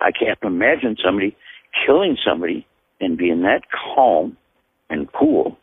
I 0.00 0.12
can't 0.12 0.38
imagine 0.42 0.96
somebody 1.04 1.36
killing 1.86 2.16
somebody 2.26 2.66
and 3.00 3.18
being 3.18 3.42
that 3.42 3.62
calm 3.70 4.36
and 4.88 5.12
cool. 5.12 5.58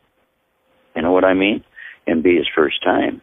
You 0.96 1.02
know 1.02 1.12
what 1.12 1.25
I 1.25 1.33
mean? 1.33 1.63
And 2.06 2.24
be 2.24 2.38
his 2.38 2.47
first 2.55 2.84
time. 2.84 3.21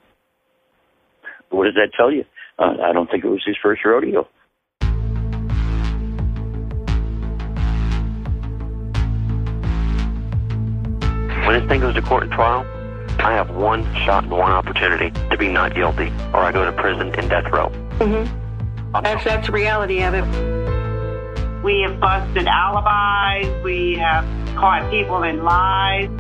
What 1.51 1.65
does 1.65 1.75
that 1.75 1.91
tell 1.97 2.11
you? 2.13 2.25
Uh, 2.59 2.75
I 2.83 2.93
don't 2.93 3.11
think 3.11 3.25
it 3.25 3.29
was 3.29 3.43
his 3.45 3.57
first 3.63 3.85
rodeo. 3.85 4.29
When 11.47 11.61
this 11.61 11.69
thing 11.69 11.81
goes 11.81 11.95
to 11.95 12.03
court 12.03 12.25
and 12.25 12.33
trial, 12.33 12.67
I 13.21 13.33
have 13.33 13.55
one 13.55 13.85
shot 14.05 14.25
and 14.25 14.33
one 14.33 14.51
opportunity 14.51 15.11
to 15.31 15.37
be 15.37 15.49
not 15.49 15.75
guilty, 15.75 16.13
or 16.33 16.41
I 16.41 16.53
go 16.53 16.65
to 16.65 16.73
prison 16.73 17.15
and 17.15 17.31
death 17.31 17.51
row. 17.53 17.69
Mm-hmm. 17.99 19.03
That's, 19.03 19.25
that's 19.25 19.47
the 19.47 19.53
reality 19.53 20.03
of 20.03 20.15
it. 20.15 20.54
We 21.65 21.81
have 21.81 21.99
busted 21.99 22.47
alibis. 22.47 23.65
We 23.65 23.95
have 23.95 24.27
caught 24.55 24.91
people 24.91 25.23
in 25.23 25.43
lies. 25.45 26.11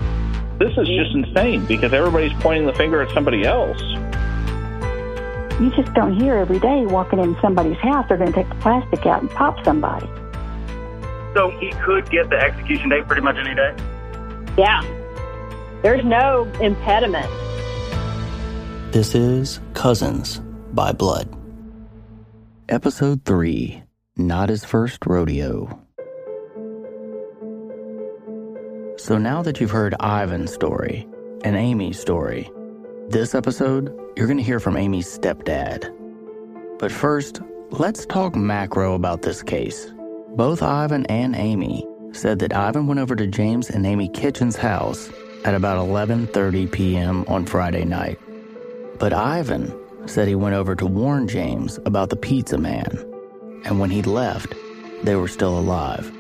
This 0.58 0.72
is 0.78 0.88
just 0.88 1.14
insane 1.14 1.66
because 1.66 1.92
everybody's 1.92 2.32
pointing 2.40 2.64
the 2.64 2.72
finger 2.72 3.02
at 3.02 3.12
somebody 3.12 3.44
else. 3.44 3.78
You 5.60 5.70
just 5.76 5.92
don't 5.92 6.18
hear 6.18 6.36
every 6.36 6.58
day 6.58 6.86
walking 6.86 7.18
in 7.18 7.36
somebody's 7.42 7.76
house, 7.76 8.06
they're 8.08 8.16
going 8.16 8.32
to 8.32 8.42
take 8.42 8.48
the 8.48 8.54
plastic 8.56 9.04
out 9.04 9.20
and 9.20 9.30
pop 9.32 9.62
somebody. 9.66 10.06
So 11.34 11.50
he 11.60 11.70
could 11.84 12.10
get 12.10 12.30
the 12.30 12.36
execution 12.36 12.88
date 12.88 13.06
pretty 13.06 13.20
much 13.20 13.36
any 13.36 13.54
day? 13.54 13.76
Yeah. 14.56 14.82
There's 15.82 16.06
no 16.06 16.50
impediment. 16.62 17.30
This 18.92 19.14
is 19.14 19.60
Cousins 19.74 20.40
by 20.72 20.92
Blood. 20.92 21.28
Episode 22.70 23.26
3 23.26 23.83
Not 24.16 24.48
His 24.48 24.64
First 24.64 25.06
Rodeo. 25.06 25.66
So 28.96 29.18
now 29.18 29.42
that 29.42 29.60
you've 29.60 29.72
heard 29.72 29.96
Ivan's 30.00 30.54
story 30.54 31.04
and 31.42 31.56
Amy's 31.56 31.98
story, 31.98 32.48
this 33.08 33.34
episode, 33.34 33.92
you're 34.16 34.28
going 34.28 34.36
to 34.38 34.44
hear 34.44 34.60
from 34.60 34.76
Amy's 34.76 35.18
stepdad. 35.18 35.92
But 36.78 36.92
first, 36.92 37.40
let's 37.70 38.06
talk 38.06 38.36
macro 38.36 38.94
about 38.94 39.22
this 39.22 39.42
case. 39.42 39.92
Both 40.36 40.62
Ivan 40.62 41.06
and 41.06 41.34
Amy 41.34 41.84
said 42.12 42.38
that 42.38 42.54
Ivan 42.54 42.86
went 42.86 43.00
over 43.00 43.16
to 43.16 43.26
James 43.26 43.68
and 43.68 43.84
Amy 43.84 44.08
Kitchen's 44.10 44.56
house 44.56 45.10
at 45.44 45.56
about 45.56 45.84
11:30 45.84 46.70
p.m. 46.70 47.24
on 47.26 47.46
Friday 47.46 47.84
night. 47.84 48.20
But 49.00 49.12
Ivan 49.12 49.76
said 50.06 50.28
he 50.28 50.36
went 50.36 50.54
over 50.54 50.76
to 50.76 50.86
warn 50.86 51.26
James 51.26 51.80
about 51.84 52.10
the 52.10 52.16
pizza 52.16 52.58
man, 52.58 53.10
and 53.64 53.78
when 53.78 53.90
he 53.90 54.02
left, 54.02 54.54
they 55.02 55.16
were 55.16 55.28
still 55.28 55.58
alive. 55.58 56.12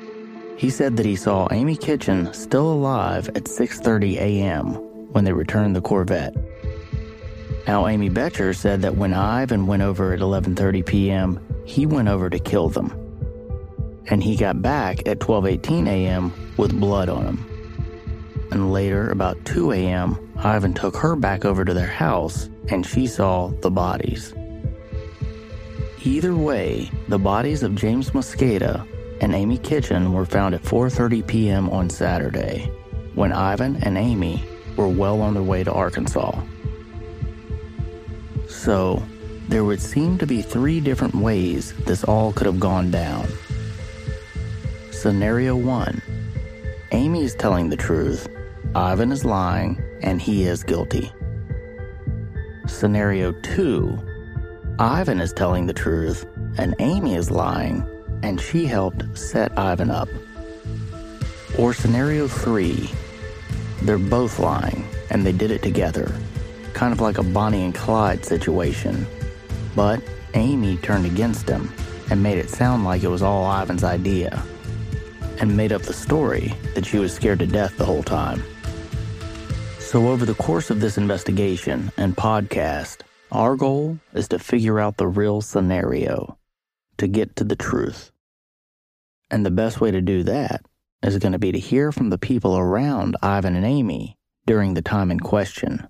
He 0.56 0.70
said 0.70 0.96
that 0.96 1.06
he 1.06 1.16
saw 1.16 1.48
Amy 1.50 1.76
Kitchen 1.76 2.32
still 2.32 2.72
alive 2.72 3.28
at 3.30 3.44
6:30 3.44 4.16
a.m. 4.16 4.74
when 5.12 5.24
they 5.24 5.32
returned 5.32 5.76
the 5.76 5.80
Corvette. 5.80 6.34
Now 7.66 7.86
Amy 7.86 8.10
Boettcher 8.10 8.54
said 8.54 8.82
that 8.82 8.96
when 8.96 9.14
Ivan 9.14 9.66
went 9.66 9.82
over 9.82 10.12
at 10.12 10.20
11:30 10.20 10.84
p.m., 10.86 11.40
he 11.64 11.86
went 11.86 12.08
over 12.08 12.30
to 12.30 12.38
kill 12.38 12.68
them. 12.68 12.92
And 14.06 14.22
he 14.22 14.36
got 14.36 14.62
back 14.62 15.06
at 15.08 15.18
12:18 15.18 15.88
a.m. 15.88 16.32
with 16.56 16.78
blood 16.78 17.08
on 17.08 17.24
him 17.24 17.54
and 18.54 18.72
later, 18.72 19.10
about 19.10 19.44
2 19.46 19.72
a.m., 19.72 20.16
Ivan 20.36 20.74
took 20.74 20.96
her 20.96 21.16
back 21.16 21.44
over 21.44 21.64
to 21.64 21.74
their 21.74 21.88
house 21.88 22.48
and 22.68 22.86
she 22.86 23.06
saw 23.08 23.48
the 23.62 23.70
bodies. 23.70 24.32
Either 26.06 26.36
way, 26.36 26.90
the 27.08 27.18
bodies 27.18 27.62
of 27.62 27.74
James 27.74 28.10
Mosqueda 28.10 28.86
and 29.22 29.34
Amy 29.34 29.56
Kitchen 29.56 30.12
were 30.12 30.26
found 30.26 30.54
at 30.54 30.62
4:30 30.62 31.26
p.m. 31.26 31.70
on 31.70 31.88
Saturday, 31.88 32.70
when 33.14 33.32
Ivan 33.32 33.76
and 33.76 33.96
Amy 33.96 34.44
were 34.76 34.88
well 34.88 35.22
on 35.22 35.32
their 35.32 35.42
way 35.42 35.64
to 35.64 35.72
Arkansas. 35.72 36.38
So, 38.48 39.02
there 39.48 39.64
would 39.64 39.80
seem 39.80 40.18
to 40.18 40.26
be 40.26 40.42
three 40.42 40.78
different 40.78 41.14
ways 41.14 41.72
this 41.86 42.04
all 42.04 42.34
could 42.34 42.46
have 42.46 42.60
gone 42.60 42.90
down. 42.90 43.26
Scenario 44.90 45.56
1 45.56 46.02
Amy 46.92 47.24
is 47.24 47.34
telling 47.34 47.70
the 47.70 47.76
truth 47.76 48.28
Ivan 48.74 49.10
is 49.10 49.24
lying 49.24 49.82
and 50.02 50.20
he 50.20 50.44
is 50.44 50.64
guilty. 50.64 51.10
Scenario 52.66 53.32
2 53.32 54.13
Ivan 54.78 55.20
is 55.20 55.32
telling 55.32 55.66
the 55.66 55.72
truth 55.72 56.26
and 56.58 56.74
Amy 56.80 57.14
is 57.14 57.30
lying 57.30 57.86
and 58.24 58.40
she 58.40 58.66
helped 58.66 59.16
set 59.16 59.56
Ivan 59.56 59.88
up. 59.88 60.08
Or 61.56 61.72
scenario 61.72 62.26
3 62.26 62.90
They're 63.82 63.98
both 63.98 64.40
lying 64.40 64.84
and 65.10 65.24
they 65.24 65.30
did 65.30 65.52
it 65.52 65.62
together, 65.62 66.12
kind 66.72 66.92
of 66.92 67.00
like 67.00 67.18
a 67.18 67.22
Bonnie 67.22 67.64
and 67.64 67.72
Clyde 67.72 68.24
situation. 68.24 69.06
But 69.76 70.02
Amy 70.34 70.76
turned 70.78 71.06
against 71.06 71.48
him 71.48 71.72
and 72.10 72.20
made 72.20 72.38
it 72.38 72.50
sound 72.50 72.84
like 72.84 73.04
it 73.04 73.08
was 73.08 73.22
all 73.22 73.44
Ivan's 73.44 73.84
idea 73.84 74.42
and 75.38 75.56
made 75.56 75.72
up 75.72 75.82
the 75.82 75.92
story 75.92 76.52
that 76.74 76.84
she 76.84 76.98
was 76.98 77.12
scared 77.14 77.38
to 77.38 77.46
death 77.46 77.76
the 77.76 77.84
whole 77.84 78.02
time. 78.02 78.42
So, 79.78 80.08
over 80.08 80.24
the 80.24 80.34
course 80.34 80.70
of 80.70 80.80
this 80.80 80.98
investigation 80.98 81.92
and 81.96 82.16
podcast, 82.16 83.02
our 83.34 83.56
goal 83.56 83.98
is 84.12 84.28
to 84.28 84.38
figure 84.38 84.78
out 84.78 84.96
the 84.96 85.08
real 85.08 85.40
scenario, 85.40 86.38
to 86.98 87.08
get 87.08 87.36
to 87.36 87.44
the 87.44 87.56
truth. 87.56 88.12
And 89.30 89.44
the 89.44 89.50
best 89.50 89.80
way 89.80 89.90
to 89.90 90.00
do 90.00 90.22
that 90.22 90.64
is 91.02 91.18
going 91.18 91.32
to 91.32 91.38
be 91.38 91.52
to 91.52 91.58
hear 91.58 91.90
from 91.90 92.10
the 92.10 92.18
people 92.18 92.56
around 92.56 93.16
Ivan 93.22 93.56
and 93.56 93.66
Amy 93.66 94.16
during 94.46 94.74
the 94.74 94.82
time 94.82 95.10
in 95.10 95.20
question, 95.20 95.88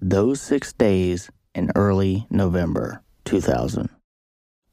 those 0.00 0.40
six 0.40 0.72
days 0.72 1.30
in 1.54 1.70
early 1.74 2.26
November 2.28 3.02
2000. 3.24 3.88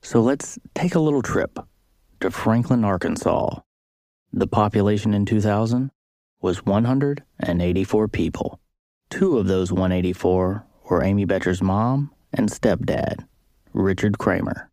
So 0.02 0.22
let's 0.22 0.60
take 0.74 0.96
a 0.96 1.00
little 1.00 1.22
trip 1.22 1.60
to 2.20 2.32
Franklin, 2.32 2.84
Arkansas. 2.84 3.60
The 4.34 4.48
population 4.48 5.14
in 5.14 5.26
2000 5.26 5.92
was 6.42 6.66
184 6.66 8.08
people. 8.08 8.60
Two 9.10 9.38
of 9.38 9.48
those 9.48 9.72
184 9.72 10.66
were 10.92 11.04
Amy 11.04 11.26
Boettcher's 11.26 11.62
mom 11.62 12.12
and 12.34 12.50
stepdad, 12.50 13.26
Richard 13.72 14.18
Kramer. 14.18 14.70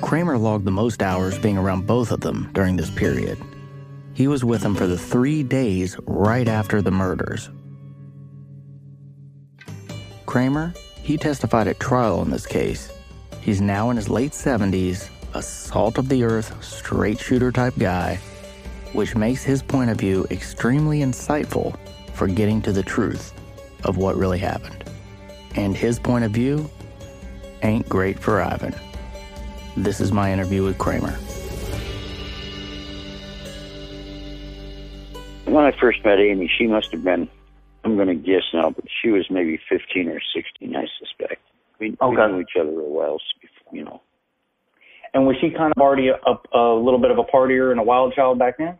Kramer 0.00 0.36
logged 0.36 0.64
the 0.64 0.72
most 0.72 1.02
hours 1.02 1.38
being 1.38 1.56
around 1.56 1.86
both 1.86 2.10
of 2.10 2.20
them 2.20 2.50
during 2.52 2.76
this 2.76 2.90
period. 2.90 3.38
He 4.12 4.26
was 4.26 4.44
with 4.44 4.60
them 4.60 4.74
for 4.74 4.88
the 4.88 4.98
three 4.98 5.44
days 5.44 5.96
right 6.06 6.48
after 6.48 6.82
the 6.82 6.90
murders. 6.90 7.48
Kramer, 10.26 10.74
he 11.02 11.16
testified 11.16 11.68
at 11.68 11.78
trial 11.78 12.22
in 12.22 12.30
this 12.30 12.44
case. 12.44 12.90
He's 13.40 13.60
now 13.60 13.90
in 13.90 13.96
his 13.96 14.08
late 14.08 14.32
70s 14.32 15.08
a 15.34 15.42
salt 15.42 15.96
of 15.96 16.08
the 16.08 16.24
earth, 16.24 16.62
straight 16.62 17.18
shooter 17.18 17.50
type 17.50 17.74
guy, 17.78 18.18
which 18.92 19.16
makes 19.16 19.42
his 19.42 19.62
point 19.62 19.90
of 19.90 19.96
view 19.96 20.26
extremely 20.30 21.00
insightful 21.00 21.76
for 22.14 22.26
getting 22.26 22.60
to 22.62 22.72
the 22.72 22.82
truth 22.82 23.32
of 23.84 23.96
what 23.96 24.16
really 24.16 24.38
happened. 24.38 24.84
And 25.54 25.76
his 25.76 25.98
point 25.98 26.24
of 26.24 26.32
view 26.32 26.70
ain't 27.62 27.88
great 27.88 28.18
for 28.18 28.40
Ivan. 28.40 28.74
This 29.76 30.00
is 30.00 30.12
my 30.12 30.32
interview 30.32 30.64
with 30.64 30.78
Kramer. 30.78 31.12
When 35.46 35.64
I 35.64 35.72
first 35.72 36.04
met 36.04 36.18
Amy, 36.18 36.50
she 36.58 36.66
must 36.66 36.92
have 36.92 37.02
been, 37.02 37.28
I'm 37.84 37.96
going 37.96 38.08
to 38.08 38.14
guess 38.14 38.44
now, 38.52 38.70
but 38.70 38.84
she 39.00 39.10
was 39.10 39.30
maybe 39.30 39.58
15 39.68 40.08
or 40.08 40.20
16, 40.34 40.76
I 40.76 40.86
suspect. 40.98 41.42
We, 41.78 41.96
okay. 42.00 42.26
we 42.26 42.32
knew 42.32 42.40
each 42.40 42.56
other 42.58 42.70
a 42.70 42.84
while, 42.84 43.18
you 43.72 43.84
know. 43.84 44.01
And 45.14 45.26
was 45.26 45.36
she 45.40 45.50
kind 45.50 45.72
of 45.76 45.80
already 45.80 46.08
a, 46.08 46.58
a 46.58 46.74
little 46.74 47.00
bit 47.00 47.10
of 47.10 47.18
a 47.18 47.24
partier 47.24 47.70
and 47.70 47.78
a 47.78 47.82
wild 47.82 48.14
child 48.14 48.38
back 48.38 48.58
then? 48.58 48.78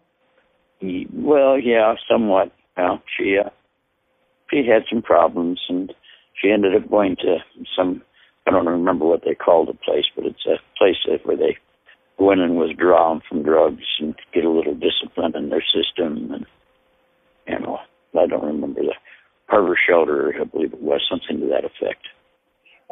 Well, 1.12 1.58
yeah, 1.58 1.94
somewhat. 2.10 2.52
Well, 2.76 3.02
she 3.16 3.38
uh, 3.38 3.50
she 4.50 4.66
had 4.66 4.82
some 4.90 5.02
problems, 5.02 5.60
and 5.68 5.92
she 6.40 6.50
ended 6.50 6.74
up 6.74 6.90
going 6.90 7.16
to 7.16 7.38
some. 7.76 8.02
I 8.46 8.50
don't 8.50 8.66
remember 8.66 9.04
what 9.04 9.22
they 9.24 9.34
called 9.34 9.68
the 9.68 9.74
place, 9.74 10.06
but 10.16 10.24
it's 10.24 10.44
a 10.46 10.56
place 10.76 10.96
where 11.24 11.36
they 11.36 11.56
go 12.18 12.32
in 12.32 12.40
and 12.40 12.56
withdraw 12.56 13.10
them 13.10 13.22
from 13.28 13.42
drugs 13.42 13.84
and 14.00 14.14
get 14.34 14.44
a 14.44 14.50
little 14.50 14.74
discipline 14.74 15.36
in 15.36 15.50
their 15.50 15.62
system, 15.62 16.32
and 16.32 16.46
you 17.46 17.58
know, 17.60 17.78
I 18.18 18.26
don't 18.26 18.44
remember 18.44 18.80
the 18.82 18.94
Harbor 19.46 19.78
Shelter, 19.88 20.34
I 20.40 20.44
believe 20.44 20.72
it 20.72 20.82
was 20.82 21.02
something 21.08 21.40
to 21.40 21.46
that 21.48 21.64
effect. 21.64 22.06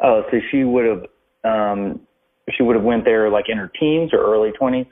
Oh, 0.03 0.23
so 0.31 0.37
she 0.51 0.63
would 0.63 0.85
have 0.85 1.05
um, 1.43 1.99
she 2.49 2.63
would 2.63 2.75
have 2.75 2.85
went 2.85 3.05
there 3.05 3.29
like 3.29 3.45
in 3.47 3.57
her 3.57 3.71
teens 3.79 4.11
or 4.13 4.19
early 4.19 4.51
20s? 4.59 4.87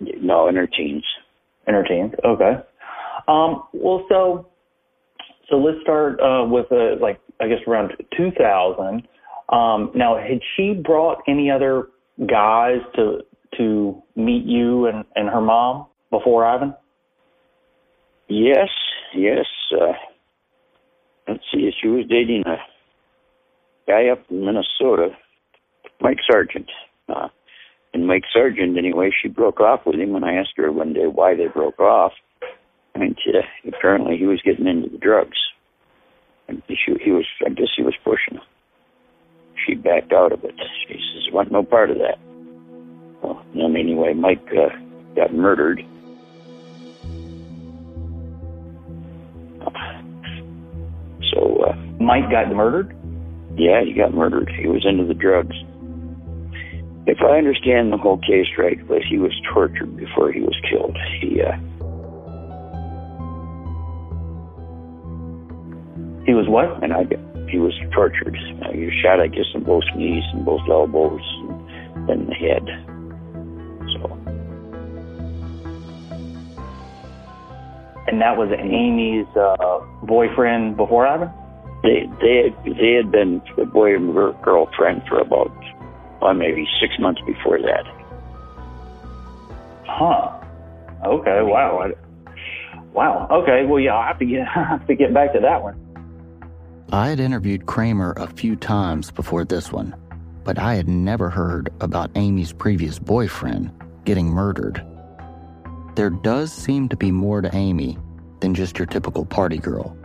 No, 0.00 0.48
in 0.48 0.56
her 0.56 0.66
teens. 0.66 1.04
In 1.66 1.74
her 1.74 1.84
teens. 1.84 2.12
Okay. 2.24 2.54
Um, 3.28 3.62
well, 3.72 4.04
so 4.08 4.48
so 5.48 5.56
let's 5.56 5.80
start 5.82 6.18
uh, 6.20 6.44
with 6.44 6.66
uh, 6.72 6.96
like 7.00 7.20
I 7.40 7.48
guess 7.48 7.58
around 7.66 7.92
2000. 8.16 9.06
Um, 9.48 9.90
now, 9.94 10.16
had 10.16 10.40
she 10.56 10.72
brought 10.72 11.18
any 11.28 11.50
other 11.50 11.88
guys 12.26 12.80
to 12.96 13.20
to 13.58 14.02
meet 14.16 14.44
you 14.44 14.86
and, 14.86 15.04
and 15.14 15.28
her 15.28 15.40
mom 15.40 15.86
before 16.10 16.44
Ivan? 16.44 16.74
Yes, 18.28 18.68
yes. 19.14 19.44
Uh, 19.72 19.92
let's 21.28 21.42
see, 21.52 21.70
she 21.80 21.88
was 21.88 22.06
dating 22.08 22.44
a 22.46 22.56
guy 23.86 24.08
up 24.08 24.20
in 24.30 24.44
Minnesota, 24.44 25.10
Mike 26.02 26.18
Sargent. 26.28 26.68
Uh, 27.08 27.28
and 27.94 28.06
Mike 28.06 28.24
Sargent, 28.32 28.76
anyway, 28.76 29.10
she 29.22 29.28
broke 29.28 29.60
off 29.60 29.80
with 29.86 29.96
him 29.96 30.12
when 30.12 30.24
I 30.24 30.34
asked 30.34 30.54
her 30.56 30.72
one 30.72 30.92
day 30.92 31.06
why 31.06 31.34
they 31.36 31.46
broke 31.46 31.78
off. 31.78 32.12
And 32.94 33.16
uh, 33.28 33.40
apparently 33.68 34.16
he 34.18 34.26
was 34.26 34.42
getting 34.44 34.66
into 34.66 34.88
the 34.88 34.98
drugs. 34.98 35.38
And 36.48 36.62
she, 36.68 36.94
he 37.02 37.12
was, 37.12 37.26
I 37.46 37.50
guess 37.50 37.68
he 37.76 37.82
was 37.82 37.94
pushing 38.04 38.36
her. 38.36 38.44
She 39.66 39.74
backed 39.74 40.12
out 40.12 40.32
of 40.32 40.44
it. 40.44 40.54
She 40.88 40.94
says, 40.94 41.32
want 41.32 41.52
no 41.52 41.62
part 41.62 41.90
of 41.90 41.98
that. 41.98 42.18
Well, 43.22 43.44
then 43.54 43.76
anyway, 43.76 44.12
Mike 44.14 44.46
uh, 44.50 44.76
got 45.14 45.32
murdered. 45.32 45.84
So, 51.32 51.64
uh, 51.64 51.76
Mike 52.00 52.30
got 52.30 52.52
murdered? 52.52 52.96
Yeah, 53.56 53.84
he 53.84 53.92
got 53.92 54.12
murdered. 54.12 54.50
He 54.58 54.66
was 54.66 54.84
into 54.84 55.06
the 55.06 55.14
drugs. 55.14 55.54
If 57.04 57.18
I 57.20 57.36
understand 57.36 57.92
the 57.92 57.96
whole 57.96 58.18
case 58.18 58.46
right, 58.56 58.78
was 58.86 59.02
he 59.08 59.18
was 59.18 59.32
tortured 59.52 59.96
before 59.96 60.30
he 60.30 60.40
was 60.40 60.56
killed. 60.70 60.96
He 61.20 61.42
uh 61.42 61.56
He 66.24 66.34
was 66.34 66.46
what? 66.48 66.82
And 66.84 66.92
I 66.92 67.04
he 67.50 67.58
was 67.58 67.74
tortured. 67.92 68.38
Uh, 68.62 68.72
he 68.72 68.84
was 68.84 68.94
shot, 69.02 69.20
I 69.20 69.26
guess, 69.26 69.46
in 69.54 69.64
both 69.64 69.82
knees 69.96 70.22
and 70.32 70.44
both 70.44 70.62
elbows 70.70 71.20
and 71.42 72.08
then 72.08 72.26
the 72.26 72.34
head. 72.34 72.64
So. 73.92 74.18
And 78.06 78.20
that 78.20 78.36
was 78.36 78.48
Amy's 78.56 79.26
uh, 79.36 80.06
boyfriend 80.06 80.76
before 80.76 81.06
Ivan? 81.06 81.30
They 81.82 82.06
they 82.20 82.44
had, 82.44 82.76
they 82.78 82.92
had 82.92 83.10
been 83.10 83.42
a 83.58 83.66
boy 83.66 83.96
and 83.96 84.14
girlfriend 84.42 85.02
for 85.08 85.18
about 85.18 85.52
well 86.22 86.34
maybe 86.34 86.66
six 86.80 86.94
months 86.98 87.20
before 87.26 87.58
that. 87.58 87.84
Huh. 89.84 90.38
Okay. 91.04 91.42
Wow. 91.42 91.90
Wow. 92.92 93.28
Okay. 93.30 93.64
Well, 93.66 93.80
yeah, 93.80 93.96
I 93.96 94.06
have 94.06 94.18
to 94.20 94.24
get 94.24 94.46
I 94.56 94.64
have 94.64 94.86
to 94.86 94.94
get 94.94 95.12
back 95.12 95.32
to 95.34 95.40
that 95.40 95.62
one. 95.62 95.78
I 96.92 97.08
had 97.08 97.20
interviewed 97.20 97.66
Kramer 97.66 98.12
a 98.16 98.26
few 98.26 98.54
times 98.54 99.10
before 99.10 99.44
this 99.44 99.72
one, 99.72 99.96
but 100.44 100.58
I 100.58 100.74
had 100.74 100.88
never 100.88 101.30
heard 101.30 101.70
about 101.80 102.10
Amy's 102.16 102.52
previous 102.52 102.98
boyfriend 102.98 103.72
getting 104.04 104.26
murdered. 104.26 104.84
There 105.94 106.10
does 106.10 106.52
seem 106.52 106.88
to 106.90 106.96
be 106.96 107.10
more 107.10 107.40
to 107.40 107.54
Amy 107.54 107.98
than 108.40 108.54
just 108.54 108.78
your 108.78 108.86
typical 108.86 109.24
party 109.24 109.58
girl. 109.58 109.96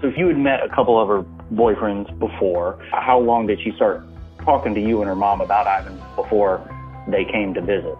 So 0.00 0.08
if 0.08 0.16
you 0.16 0.28
had 0.28 0.38
met 0.38 0.64
a 0.64 0.68
couple 0.74 0.98
of 1.00 1.08
her 1.08 1.39
boyfriends 1.52 2.16
before, 2.18 2.78
how 2.92 3.18
long 3.18 3.46
did 3.46 3.60
she 3.62 3.72
start 3.72 4.02
talking 4.44 4.74
to 4.74 4.80
you 4.80 5.00
and 5.00 5.08
her 5.08 5.16
mom 5.16 5.40
about 5.40 5.66
Ivan 5.66 6.00
before 6.16 6.60
they 7.08 7.24
came 7.24 7.54
to 7.54 7.60
visit? 7.60 7.96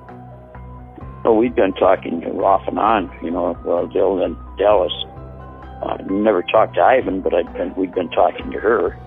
Well, 1.25 1.37
we'd 1.37 1.55
been 1.55 1.75
talking 1.75 2.25
off 2.41 2.67
and 2.67 2.79
on, 2.79 3.11
you 3.23 3.31
know, 3.31 3.59
well, 3.65 3.87
Jill 3.87 4.23
and 4.23 4.37
Dallas. 4.59 4.93
I 5.83 5.95
uh, 5.95 5.97
never 6.11 6.43
talked 6.43 6.75
to 6.75 6.81
Ivan, 6.81 7.21
but 7.21 7.35
I'd 7.35 7.53
been, 7.55 7.75
we'd 7.75 7.95
been 7.95 8.11
talking 8.11 8.51
to 8.53 8.59
her. 8.59 8.99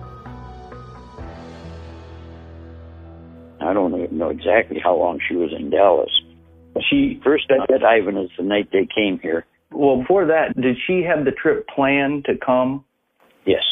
I 3.60 3.72
don't 3.72 4.12
know 4.12 4.28
exactly 4.28 4.78
how 4.82 4.96
long 4.96 5.20
she 5.26 5.36
was 5.36 5.50
in 5.52 5.70
Dallas. 5.70 6.10
She 6.90 7.20
first 7.24 7.44
I 7.50 7.70
met 7.70 7.84
Ivan 7.84 8.16
is 8.16 8.30
the 8.36 8.42
night 8.42 8.68
they 8.72 8.86
came 8.92 9.18
here. 9.20 9.46
Well, 9.70 9.98
before 9.98 10.26
that, 10.26 10.60
did 10.60 10.76
she 10.86 11.02
have 11.02 11.24
the 11.24 11.30
trip 11.30 11.66
planned 11.68 12.26
to 12.26 12.36
come? 12.36 12.84
Yes. 13.46 13.62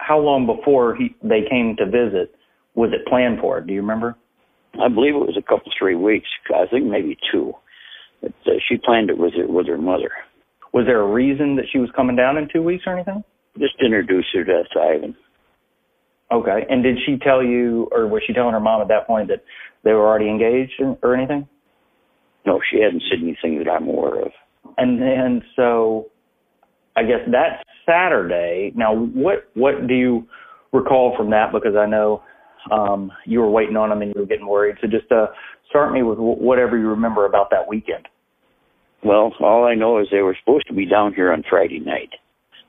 How 0.00 0.18
long 0.18 0.46
before 0.46 0.96
he, 0.96 1.14
they 1.22 1.42
came 1.48 1.76
to 1.76 1.84
visit 1.84 2.34
was 2.74 2.90
it 2.92 3.06
planned 3.06 3.40
for? 3.40 3.60
Do 3.60 3.72
you 3.72 3.80
remember? 3.80 4.16
I 4.80 4.88
believe 4.88 5.14
it 5.14 5.18
was 5.18 5.36
a 5.36 5.42
couple 5.42 5.70
three 5.78 5.96
weeks. 5.96 6.28
I 6.54 6.66
think 6.70 6.86
maybe 6.86 7.18
two. 7.30 7.52
But 8.22 8.32
uh, 8.46 8.52
she 8.68 8.76
planned 8.76 9.10
it 9.10 9.18
with 9.18 9.34
her 9.34 9.46
with 9.46 9.66
her 9.66 9.78
mother. 9.78 10.10
Was 10.72 10.86
there 10.86 11.00
a 11.00 11.06
reason 11.06 11.56
that 11.56 11.66
she 11.72 11.78
was 11.78 11.90
coming 11.96 12.16
down 12.16 12.36
in 12.36 12.48
two 12.52 12.62
weeks 12.62 12.84
or 12.86 12.94
anything? 12.94 13.24
Just 13.58 13.74
introduce 13.84 14.26
her 14.34 14.44
to 14.44 14.62
Ivan. 14.80 15.16
Okay. 16.32 16.64
And 16.70 16.82
did 16.82 16.98
she 17.04 17.18
tell 17.18 17.42
you, 17.42 17.88
or 17.90 18.06
was 18.06 18.22
she 18.26 18.32
telling 18.32 18.52
her 18.52 18.60
mom 18.60 18.80
at 18.80 18.88
that 18.88 19.06
point 19.06 19.28
that 19.28 19.42
they 19.82 19.92
were 19.92 20.06
already 20.06 20.28
engaged 20.28 20.80
or 21.02 21.14
anything? 21.14 21.48
No, 22.46 22.60
she 22.70 22.80
hadn't 22.80 23.02
said 23.10 23.18
anything 23.22 23.58
that 23.58 23.70
I'm 23.70 23.88
aware 23.88 24.22
of. 24.22 24.32
And 24.78 25.00
then 25.00 25.42
so, 25.56 26.06
I 26.96 27.02
guess 27.02 27.20
that 27.32 27.64
Saturday. 27.90 28.72
Now, 28.74 28.94
what 28.94 29.48
what 29.54 29.86
do 29.86 29.94
you 29.94 30.28
recall 30.72 31.14
from 31.16 31.30
that? 31.30 31.52
Because 31.52 31.74
I 31.76 31.86
know 31.86 32.22
um, 32.70 33.10
you 33.26 33.40
were 33.40 33.50
waiting 33.50 33.76
on 33.76 33.88
them 33.88 34.02
and 34.02 34.12
you 34.14 34.20
were 34.20 34.26
getting 34.26 34.46
worried. 34.46 34.76
So 34.80 34.86
just 34.86 35.10
uh, 35.10 35.26
start 35.68 35.92
me 35.92 36.02
with 36.02 36.18
whatever 36.18 36.78
you 36.78 36.88
remember 36.88 37.26
about 37.26 37.50
that 37.50 37.68
weekend. 37.68 38.06
Well, 39.02 39.32
all 39.40 39.64
I 39.64 39.74
know 39.74 39.98
is 39.98 40.08
they 40.10 40.20
were 40.20 40.36
supposed 40.38 40.68
to 40.68 40.74
be 40.74 40.86
down 40.86 41.14
here 41.14 41.32
on 41.32 41.42
Friday 41.48 41.80
night. 41.80 42.10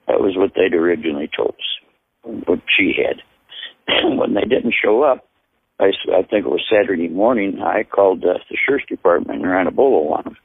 That 0.08 0.22
was 0.22 0.36
what 0.38 0.52
they'd 0.56 0.76
originally 0.76 1.30
told 1.36 1.56
us, 1.56 2.44
what 2.48 2.60
she 2.78 2.94
had. 2.98 3.22
And 3.88 4.18
when 4.18 4.34
they 4.34 4.42
didn't 4.42 4.74
show 4.82 5.04
up, 5.04 5.28
I, 5.80 5.92
I 6.14 6.22
think 6.24 6.46
it 6.46 6.50
was 6.50 6.64
Saturday 6.72 7.10
morning, 7.10 7.60
I 7.62 7.84
called 7.84 8.24
uh, 8.24 8.38
the 8.50 8.58
sheriff's 8.66 8.86
department 8.88 9.42
and 9.42 9.52
ran 9.52 9.68
a 9.68 9.72
bolo 9.72 10.14
on 10.14 10.24
them. 10.24 10.38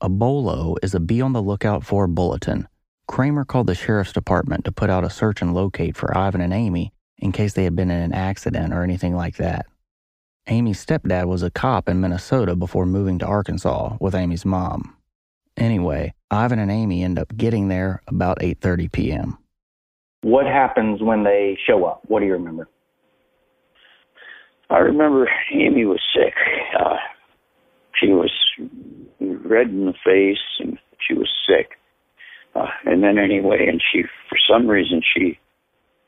A 0.00 0.08
bolo 0.08 0.74
is 0.82 0.94
a 0.94 1.00
be 1.00 1.20
on 1.20 1.32
the 1.32 1.42
lookout 1.42 1.84
for 1.84 2.08
bulletin. 2.08 2.66
Kramer 3.06 3.44
called 3.44 3.66
the 3.66 3.74
sheriff's 3.74 4.12
department 4.12 4.64
to 4.64 4.72
put 4.72 4.90
out 4.90 5.04
a 5.04 5.10
search 5.10 5.42
and 5.42 5.54
locate 5.54 5.96
for 5.96 6.16
Ivan 6.16 6.40
and 6.40 6.52
Amy 6.52 6.92
in 7.18 7.32
case 7.32 7.54
they 7.54 7.64
had 7.64 7.76
been 7.76 7.90
in 7.90 8.00
an 8.00 8.12
accident 8.12 8.72
or 8.72 8.82
anything 8.82 9.14
like 9.14 9.36
that. 9.36 9.66
Amy's 10.48 10.84
stepdad 10.84 11.26
was 11.26 11.42
a 11.42 11.50
cop 11.50 11.88
in 11.88 12.00
Minnesota 12.00 12.56
before 12.56 12.84
moving 12.84 13.18
to 13.20 13.26
Arkansas 13.26 13.96
with 14.00 14.14
Amy's 14.14 14.44
mom. 14.44 14.96
Anyway, 15.56 16.14
Ivan 16.30 16.58
and 16.58 16.70
Amy 16.70 17.04
end 17.04 17.18
up 17.18 17.36
getting 17.36 17.68
there 17.68 18.02
about 18.08 18.40
8:30 18.40 18.90
p.m. 18.90 19.38
What 20.22 20.46
happens 20.46 21.02
when 21.02 21.24
they 21.24 21.58
show 21.66 21.84
up? 21.84 22.02
What 22.06 22.20
do 22.20 22.26
you 22.26 22.32
remember? 22.32 22.68
I 24.70 24.78
remember 24.78 25.28
Amy 25.52 25.84
was 25.84 26.00
sick. 26.14 26.34
Uh, 26.78 26.96
she 28.00 28.08
was 28.08 28.30
red 29.20 29.68
in 29.68 29.86
the 29.86 29.94
face 30.04 30.38
and 30.58 30.78
she 31.06 31.14
was 31.14 31.28
sick. 31.46 31.78
Uh, 32.54 32.66
and 32.84 33.02
then 33.02 33.18
anyway, 33.18 33.66
and 33.68 33.80
she, 33.80 34.02
for 34.28 34.38
some 34.48 34.68
reason, 34.68 35.02
she 35.14 35.38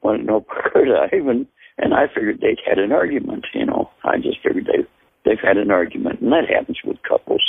wanted 0.02 0.26
no 0.26 0.40
part 0.40 0.88
of 0.88 1.10
Ivan 1.12 1.48
and 1.78 1.94
I 1.94 2.06
figured 2.06 2.40
they'd 2.40 2.60
had 2.66 2.78
an 2.78 2.92
argument, 2.92 3.46
you 3.52 3.66
know. 3.66 3.90
I 4.04 4.16
just 4.16 4.38
figured 4.42 4.66
they 4.66 4.86
they've 5.24 5.42
had 5.42 5.56
an 5.56 5.70
argument, 5.70 6.20
and 6.20 6.32
that 6.32 6.48
happens 6.48 6.78
with 6.84 7.02
couples. 7.08 7.42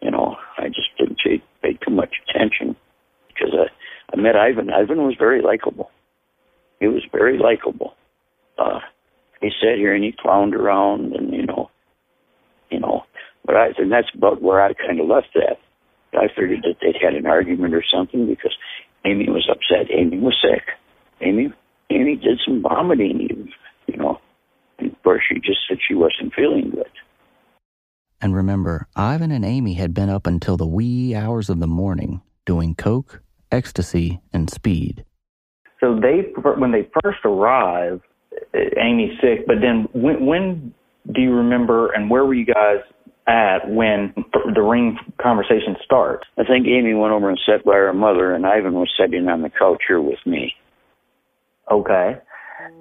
You 0.00 0.10
know, 0.10 0.36
I 0.58 0.68
just 0.68 0.88
didn't 0.98 1.18
pay, 1.24 1.42
pay 1.62 1.74
too 1.74 1.94
much 1.94 2.14
attention 2.28 2.74
because 3.28 3.54
I, 3.54 3.66
I 4.12 4.20
met 4.20 4.36
Ivan. 4.36 4.70
Ivan 4.70 5.04
was 5.04 5.14
very 5.18 5.42
likable. 5.42 5.90
He 6.80 6.88
was 6.88 7.02
very 7.12 7.38
likable. 7.38 7.94
Uh, 8.58 8.80
he 9.40 9.50
sat 9.60 9.76
here 9.76 9.94
and 9.94 10.02
he 10.02 10.12
clowned 10.12 10.54
around, 10.54 11.12
and 11.12 11.32
you 11.32 11.46
know, 11.46 11.70
you 12.70 12.80
know. 12.80 13.04
But 13.44 13.56
I, 13.56 13.66
and 13.76 13.92
that's 13.92 14.10
about 14.14 14.40
where 14.40 14.62
I 14.62 14.72
kind 14.72 15.00
of 15.00 15.08
left 15.08 15.28
that. 15.34 15.58
I 16.14 16.28
figured 16.28 16.62
that 16.62 16.76
they'd 16.80 16.96
had 17.00 17.14
an 17.14 17.26
argument 17.26 17.74
or 17.74 17.84
something 17.92 18.26
because 18.26 18.54
Amy 19.04 19.28
was 19.28 19.48
upset. 19.50 19.90
Amy 19.90 20.18
was 20.18 20.36
sick. 20.42 20.62
Amy 21.20 21.52
Amy 21.90 22.16
did 22.16 22.40
some 22.46 22.62
vomiting, 22.62 23.20
even, 23.20 23.50
you 23.86 23.96
know. 23.96 24.18
And 24.78 24.92
of 24.92 25.02
course, 25.02 25.22
she 25.28 25.36
just 25.36 25.60
said 25.68 25.78
she 25.86 25.94
wasn't 25.94 26.34
feeling 26.34 26.70
good. 26.70 26.90
And 28.20 28.34
remember, 28.34 28.88
Ivan 28.94 29.30
and 29.30 29.44
Amy 29.44 29.74
had 29.74 29.92
been 29.92 30.08
up 30.08 30.26
until 30.26 30.56
the 30.56 30.66
wee 30.66 31.14
hours 31.14 31.50
of 31.50 31.60
the 31.60 31.66
morning 31.66 32.22
doing 32.46 32.74
coke, 32.74 33.22
ecstasy, 33.50 34.20
and 34.32 34.48
speed. 34.48 35.04
So 35.80 35.98
they, 36.00 36.32
when 36.42 36.72
they 36.72 36.88
first 37.02 37.18
arrive, 37.24 38.00
Amy's 38.54 39.18
sick. 39.20 39.46
But 39.46 39.56
then, 39.60 39.88
when, 39.92 40.24
when 40.24 40.74
do 41.12 41.20
you 41.20 41.34
remember, 41.34 41.92
and 41.92 42.08
where 42.08 42.24
were 42.24 42.34
you 42.34 42.46
guys 42.46 42.78
at 43.26 43.68
when 43.68 44.14
the 44.54 44.62
ring 44.62 44.98
conversation 45.20 45.76
starts? 45.84 46.26
I 46.38 46.44
think 46.44 46.66
Amy 46.66 46.94
went 46.94 47.12
over 47.12 47.28
and 47.28 47.40
sat 47.46 47.64
by 47.64 47.74
her 47.74 47.92
mother, 47.92 48.34
and 48.34 48.46
Ivan 48.46 48.74
was 48.74 48.90
sitting 48.98 49.28
on 49.28 49.42
the 49.42 49.50
couch 49.50 49.82
here 49.86 50.00
with 50.00 50.18
me. 50.26 50.54
Okay. 51.70 52.18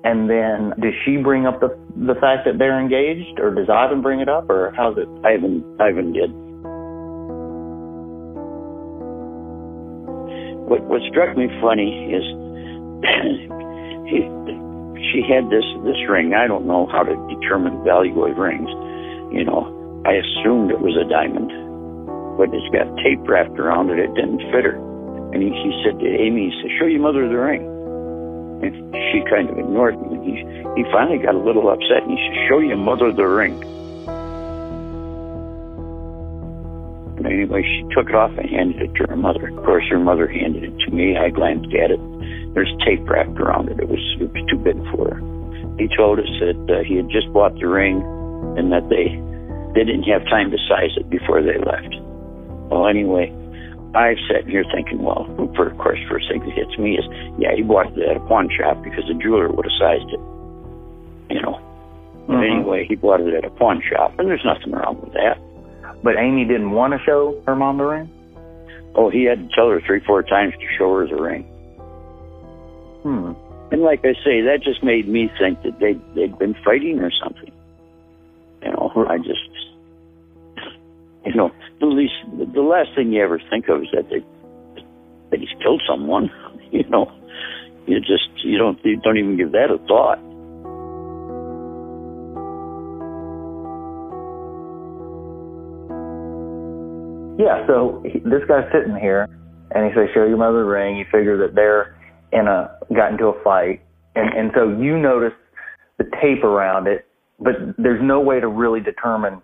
And 0.03 0.29
then 0.29 0.73
does 0.81 0.93
she 1.05 1.17
bring 1.17 1.45
up 1.45 1.59
the 1.59 1.69
the 1.95 2.15
fact 2.15 2.45
that 2.45 2.57
they're 2.57 2.79
engaged, 2.79 3.39
or 3.39 3.53
does 3.53 3.69
Ivan 3.69 4.01
bring 4.01 4.19
it 4.19 4.29
up, 4.29 4.49
or 4.49 4.73
how's 4.75 4.97
it? 4.97 5.07
Ivan 5.25 5.63
Ivan 5.79 6.13
did. 6.13 6.31
What 10.69 10.83
what 10.83 11.01
struck 11.09 11.37
me 11.37 11.47
funny 11.61 12.13
is 12.13 12.23
he, 14.09 14.21
she 15.11 15.21
had 15.25 15.49
this 15.49 15.65
this 15.83 15.97
ring. 16.09 16.33
I 16.33 16.47
don't 16.47 16.65
know 16.65 16.87
how 16.91 17.03
to 17.03 17.13
determine 17.29 17.77
the 17.79 17.83
value 17.83 18.23
of 18.23 18.37
rings. 18.37 18.69
You 19.33 19.45
know, 19.45 19.80
I 20.05 20.17
assumed 20.17 20.71
it 20.71 20.81
was 20.81 20.97
a 20.97 21.05
diamond, 21.05 21.53
but 22.37 22.49
it's 22.49 22.69
got 22.73 22.89
tape 23.05 23.21
wrapped 23.29 23.59
around 23.59 23.91
it. 23.91 23.99
It 23.99 24.13
didn't 24.15 24.41
fit 24.49 24.65
her. 24.65 24.73
And 25.33 25.43
he, 25.43 25.49
he 25.53 25.71
said 25.85 25.99
to 25.99 26.07
Amy, 26.09 26.49
he 26.49 26.53
said, 26.61 26.71
"Show 26.79 26.89
your 26.89 27.01
mother 27.01 27.29
the 27.29 27.37
ring." 27.37 27.61
And 28.65 28.73
she 29.13 29.21
kind 29.29 29.49
of 29.49 29.57
ignored 29.57 29.95
him. 29.95 30.17
And 30.17 30.23
he 30.25 30.41
he 30.75 30.83
finally 30.91 31.21
got 31.21 31.35
a 31.35 31.43
little 31.43 31.69
upset, 31.69 32.01
and 32.01 32.17
he 32.17 32.19
said, 32.19 32.49
"Show 32.49 32.59
your 32.59 32.77
mother 32.77 33.13
the 33.13 33.29
ring." 33.29 33.53
And 37.21 37.25
anyway, 37.29 37.61
she 37.61 37.85
took 37.93 38.09
it 38.09 38.15
off 38.15 38.33
and 38.33 38.49
handed 38.49 38.81
it 38.81 38.95
to 38.95 39.05
her 39.05 39.15
mother. 39.15 39.53
Of 39.53 39.63
course, 39.63 39.85
her 39.93 39.99
mother 39.99 40.27
handed 40.27 40.63
it 40.63 40.73
to 40.85 40.91
me. 40.91 41.15
I 41.15 41.29
glanced 41.29 41.69
at 41.77 41.91
it. 41.91 42.01
There's 42.55 42.73
tape 42.83 43.07
wrapped 43.07 43.37
around 43.39 43.69
it. 43.69 43.79
It 43.79 43.87
was, 43.87 44.01
it 44.19 44.33
was 44.33 44.43
too 44.49 44.57
big 44.57 44.81
for 44.89 45.13
her. 45.13 45.21
He 45.77 45.87
told 45.95 46.17
us 46.17 46.27
that 46.41 46.57
uh, 46.67 46.83
he 46.83 46.97
had 46.97 47.07
just 47.09 47.31
bought 47.31 47.53
the 47.61 47.67
ring 47.69 48.01
and 48.57 48.73
that 48.73 48.89
they 48.89 49.13
they 49.73 49.83
didn't 49.83 50.03
have 50.03 50.23
time 50.25 50.51
to 50.51 50.57
size 50.67 50.91
it 50.97 51.09
before 51.09 51.41
they 51.41 51.57
left. 51.57 51.95
Well, 52.69 52.87
anyway, 52.87 53.31
I've 53.95 54.19
sat 54.29 54.47
here 54.47 54.63
thinking, 54.73 55.03
well, 55.03 55.25
for, 55.55 55.67
of 55.67 55.77
course, 55.77 55.99
first 56.09 56.29
thing 56.29 56.39
that 56.39 56.53
hits 56.53 56.77
me 56.77 56.97
is, 56.97 57.05
yeah, 57.37 57.55
he 57.55 57.61
bought 57.61 57.91
it 57.97 58.09
at 58.09 58.17
a 58.17 58.19
pawn 58.21 58.49
shop 58.49 58.81
because 58.83 59.03
the 59.07 59.15
jeweler 59.15 59.49
would 59.49 59.65
have 59.65 59.79
sized 59.79 60.09
it. 60.09 60.19
You 61.35 61.41
know. 61.41 61.59
But 62.27 62.37
Mhm. 62.37 62.51
anyway, 62.51 62.85
he 62.85 62.95
bought 62.95 63.21
it 63.21 63.33
at 63.33 63.45
a 63.45 63.49
pawn 63.49 63.81
shop, 63.81 64.17
and 64.19 64.29
there's 64.29 64.45
nothing 64.45 64.71
wrong 64.71 64.99
with 65.01 65.13
that. 65.13 65.37
But 66.03 66.17
Amy 66.17 66.45
didn't 66.45 66.71
want 66.71 66.93
to 66.93 66.99
show 66.99 67.35
her 67.45 67.55
mom 67.55 67.77
the 67.77 67.85
ring? 67.85 68.09
Oh, 68.95 69.09
he 69.09 69.23
had 69.23 69.49
to 69.49 69.55
tell 69.55 69.69
her 69.69 69.81
three, 69.81 69.99
four 70.01 70.23
times 70.23 70.53
to 70.53 70.67
show 70.77 70.93
her 70.95 71.07
the 71.07 71.15
ring. 71.15 71.43
Hmm. 73.03 73.33
And 73.71 73.81
like 73.81 74.05
I 74.05 74.13
say, 74.23 74.41
that 74.41 74.61
just 74.63 74.83
made 74.83 75.07
me 75.07 75.31
think 75.39 75.61
that 75.63 75.79
they'd 75.79 75.99
they'd 76.13 76.37
been 76.37 76.53
fighting 76.65 76.99
or 76.99 77.11
something. 77.23 77.51
You 78.63 78.71
know, 78.71 79.05
I 79.09 79.17
just, 79.17 79.49
you 81.25 81.35
know, 81.35 81.51
the 81.79 81.85
least, 81.85 82.13
the 82.53 82.61
last 82.61 82.89
thing 82.95 83.11
you 83.11 83.23
ever 83.23 83.39
think 83.49 83.67
of 83.69 83.81
is 83.81 83.87
that 83.93 84.09
they 84.09 84.23
that 85.31 85.39
he's 85.39 85.61
killed 85.61 85.81
someone. 85.87 86.29
You 86.71 86.87
know, 86.87 87.11
you 87.85 87.99
just 87.99 88.29
you 88.45 88.57
don't 88.57 88.79
you 88.85 88.95
don't 89.01 89.17
even 89.17 89.35
give 89.35 89.51
that 89.51 89.69
a 89.69 89.77
thought. 89.89 90.19
Yeah, 97.37 97.67
so 97.67 98.01
he, 98.05 98.19
this 98.19 98.47
guy's 98.47 98.71
sitting 98.71 98.95
here, 98.95 99.27
and 99.71 99.85
he 99.85 99.91
says, 99.93 100.07
"Show 100.13 100.25
your 100.25 100.37
mother 100.37 100.59
the 100.59 100.69
ring." 100.69 100.95
You 100.95 101.03
figure 101.11 101.35
that 101.45 101.55
they're 101.55 101.93
in 102.31 102.47
a 102.47 102.71
got 102.95 103.11
into 103.11 103.25
a 103.25 103.43
fight, 103.43 103.81
and 104.15 104.33
and 104.33 104.51
so 104.55 104.69
you 104.69 104.97
notice 104.97 105.33
the 105.97 106.05
tape 106.21 106.45
around 106.45 106.87
it, 106.87 107.05
but 107.37 107.55
there's 107.77 108.01
no 108.01 108.21
way 108.21 108.39
to 108.39 108.47
really 108.47 108.79
determine 108.79 109.41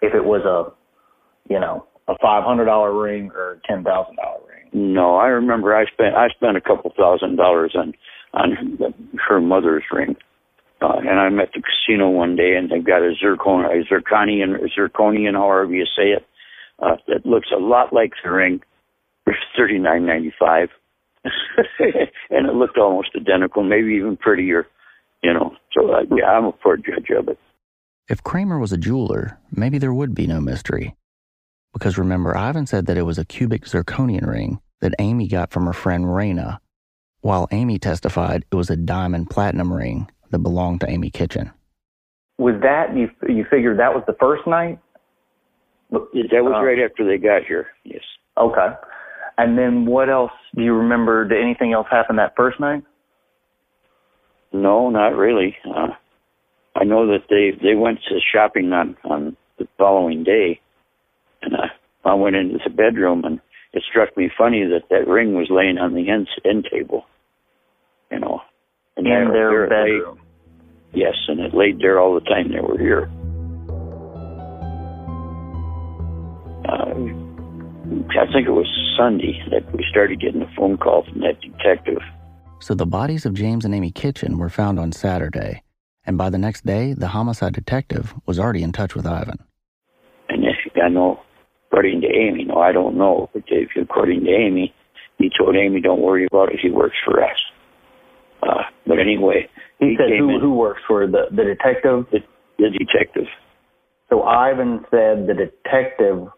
if 0.00 0.14
it 0.14 0.24
was 0.24 0.42
a, 0.44 0.72
you 1.48 1.58
know, 1.58 1.86
a 2.08 2.14
five 2.20 2.44
hundred 2.44 2.66
dollar 2.66 2.92
ring 2.92 3.30
or 3.34 3.52
a 3.52 3.60
ten 3.66 3.84
thousand 3.84 4.16
dollar 4.16 4.40
ring. 4.48 4.94
No, 4.94 5.16
I 5.16 5.26
remember 5.26 5.74
I 5.74 5.84
spent 5.86 6.14
I 6.14 6.28
spent 6.28 6.56
a 6.56 6.60
couple 6.60 6.92
thousand 6.96 7.36
dollars 7.36 7.74
on 7.76 7.94
on 8.34 8.78
the, 8.78 8.94
her 9.28 9.40
mother's 9.40 9.84
ring. 9.92 10.16
Uh, 10.80 10.98
and 10.98 11.20
I'm 11.20 11.38
at 11.38 11.50
the 11.54 11.62
casino 11.62 12.10
one 12.10 12.34
day, 12.34 12.56
and 12.56 12.68
they've 12.68 12.84
got 12.84 13.02
a 13.02 13.14
zircon, 13.14 13.64
a 13.66 13.84
zirconian, 13.86 14.56
a 14.56 14.68
zirconian, 14.68 15.34
however 15.34 15.72
you 15.72 15.84
say 15.84 16.08
it, 16.08 16.26
uh, 16.80 16.96
that 17.06 17.24
looks 17.24 17.48
a 17.54 17.60
lot 17.60 17.92
like 17.92 18.12
the 18.24 18.30
ring 18.30 18.60
for 19.24 19.34
thirty 19.56 19.78
nine 19.78 20.06
ninety 20.06 20.32
five, 20.38 20.70
and 21.24 22.48
it 22.48 22.54
looked 22.54 22.78
almost 22.78 23.10
identical, 23.16 23.62
maybe 23.62 23.94
even 23.94 24.16
prettier. 24.16 24.66
You 25.22 25.34
know, 25.34 25.54
so 25.72 25.92
uh, 25.92 26.02
yeah, 26.16 26.26
I'm 26.26 26.46
a 26.46 26.52
poor 26.52 26.76
judge 26.76 27.10
of 27.16 27.28
it. 27.28 27.38
If 28.08 28.24
Kramer 28.24 28.58
was 28.58 28.72
a 28.72 28.76
jeweler, 28.76 29.38
maybe 29.52 29.78
there 29.78 29.94
would 29.94 30.16
be 30.16 30.26
no 30.26 30.40
mystery. 30.40 30.96
Because 31.72 31.98
remember, 31.98 32.36
Ivan 32.36 32.66
said 32.66 32.86
that 32.86 32.98
it 32.98 33.02
was 33.02 33.18
a 33.18 33.24
cubic 33.24 33.64
zirconian 33.64 34.26
ring 34.26 34.60
that 34.80 34.94
Amy 34.98 35.28
got 35.28 35.52
from 35.52 35.66
her 35.66 35.72
friend 35.72 36.04
Raina, 36.04 36.58
while 37.20 37.48
Amy 37.50 37.78
testified 37.78 38.44
it 38.50 38.54
was 38.54 38.70
a 38.70 38.76
diamond 38.76 39.30
platinum 39.30 39.72
ring 39.72 40.10
that 40.30 40.40
belonged 40.40 40.80
to 40.80 40.90
Amy 40.90 41.10
Kitchen. 41.10 41.50
Was 42.38 42.54
that 42.62 42.96
you? 42.96 43.10
You 43.28 43.44
figured 43.50 43.78
that 43.78 43.94
was 43.94 44.02
the 44.06 44.16
first 44.18 44.46
night? 44.46 44.78
That 45.90 46.42
was 46.42 46.54
Uh, 46.56 46.64
right 46.64 46.78
after 46.80 47.04
they 47.04 47.18
got 47.18 47.44
here. 47.44 47.68
Yes. 47.84 48.02
Okay. 48.36 48.68
And 49.38 49.58
then 49.58 49.84
what 49.86 50.08
else 50.08 50.32
do 50.54 50.62
you 50.62 50.74
remember? 50.74 51.26
Did 51.26 51.42
anything 51.42 51.72
else 51.72 51.86
happen 51.90 52.16
that 52.16 52.34
first 52.36 52.58
night? 52.58 52.82
No, 54.52 54.90
not 54.90 55.14
really. 55.14 55.56
Uh, 55.64 55.88
I 56.74 56.84
know 56.84 57.06
that 57.08 57.24
they 57.28 57.50
they 57.62 57.74
went 57.74 58.00
to 58.08 58.18
shopping 58.20 58.72
on 58.72 58.96
on 59.04 59.36
the 59.58 59.68
following 59.78 60.24
day, 60.24 60.60
and 61.42 61.54
uh, 61.54 61.66
I 62.04 62.14
went 62.14 62.36
into 62.36 62.58
the 62.64 62.70
bedroom, 62.70 63.24
and 63.24 63.40
it 63.72 63.82
struck 63.88 64.16
me 64.16 64.30
funny 64.36 64.64
that 64.64 64.88
that 64.90 65.08
ring 65.08 65.34
was 65.34 65.48
laying 65.50 65.78
on 65.78 65.94
the 65.94 66.08
end 66.10 66.28
end 66.44 66.66
table. 66.70 67.04
You 68.10 68.20
know, 68.20 68.40
and 68.96 69.06
In 69.06 69.12
their 69.12 69.32
there 69.32 69.64
it 69.64 69.70
lay- 69.70 69.98
bedroom. 69.98 70.20
yes, 70.92 71.14
and 71.28 71.40
it 71.40 71.54
laid 71.54 71.78
there 71.80 71.98
all 72.00 72.14
the 72.14 72.20
time 72.20 72.50
they 72.52 72.60
were 72.60 72.78
here. 72.78 73.08
Uh, 76.68 76.94
I 78.20 78.26
think 78.32 78.46
it 78.46 78.52
was 78.52 78.68
Sunday 78.96 79.42
that 79.50 79.70
we 79.74 79.84
started 79.90 80.20
getting 80.20 80.42
a 80.42 80.50
phone 80.56 80.76
call 80.76 81.04
from 81.04 81.20
that 81.20 81.40
detective. 81.40 81.98
So 82.60 82.74
the 82.74 82.86
bodies 82.86 83.26
of 83.26 83.34
James 83.34 83.64
and 83.64 83.74
Amy 83.74 83.90
Kitchen 83.90 84.38
were 84.38 84.48
found 84.48 84.78
on 84.78 84.92
Saturday, 84.92 85.62
and 86.04 86.16
by 86.16 86.30
the 86.30 86.38
next 86.38 86.64
day, 86.64 86.92
the 86.92 87.08
homicide 87.08 87.54
detective 87.54 88.14
was 88.26 88.38
already 88.38 88.62
in 88.62 88.70
touch 88.72 88.94
with 88.94 89.06
Ivan. 89.06 89.38
And 90.28 90.44
if 90.44 90.56
I 90.82 90.88
know, 90.88 91.20
according 91.72 92.02
to 92.02 92.06
Amy, 92.08 92.44
no, 92.44 92.58
I 92.58 92.72
don't 92.72 92.96
know, 92.98 93.30
but 93.32 93.44
if, 93.48 93.70
according 93.80 94.24
to 94.24 94.30
Amy, 94.30 94.74
he 95.18 95.30
told 95.36 95.56
Amy, 95.56 95.80
"Don't 95.80 96.02
worry 96.02 96.26
about 96.30 96.52
it. 96.52 96.60
He 96.60 96.70
works 96.70 96.96
for 97.04 97.22
us." 97.24 97.36
Uh, 98.42 98.62
but 98.86 98.98
anyway, 98.98 99.48
He, 99.78 99.90
he 99.90 99.96
said 99.96 100.18
who 100.18 100.28
in- 100.34 100.40
who 100.40 100.54
works 100.54 100.82
for 100.86 101.06
the 101.06 101.26
the 101.30 101.44
detective. 101.44 102.06
the, 102.12 102.18
the 102.58 102.70
detective, 102.70 103.26
So 104.10 104.22
Ivan 104.22 104.84
said 104.90 105.26
the 105.26 105.34
detective 105.34 106.28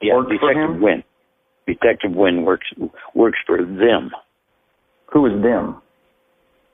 yeah, 0.00 0.20
Detective? 0.28 0.80
Wynn. 0.80 1.02
Detective 1.66 2.12
Wynn 2.12 2.44
works 2.44 2.66
works 3.14 3.38
for 3.46 3.58
them. 3.58 4.10
Who 5.12 5.26
is 5.26 5.42
them. 5.42 5.82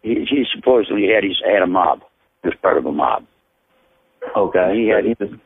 He, 0.03 0.26
he 0.29 0.45
supposedly 0.55 1.09
had 1.14 1.25
his 1.25 1.41
had 1.45 1.62
a 1.62 1.67
mob, 1.67 2.00
was 2.45 2.55
part 2.62 2.76
of 2.79 2.85
a 2.87 2.93
mob. 2.93 3.25
Okay. 4.37 4.75
He 4.75 4.88
had 4.88 5.04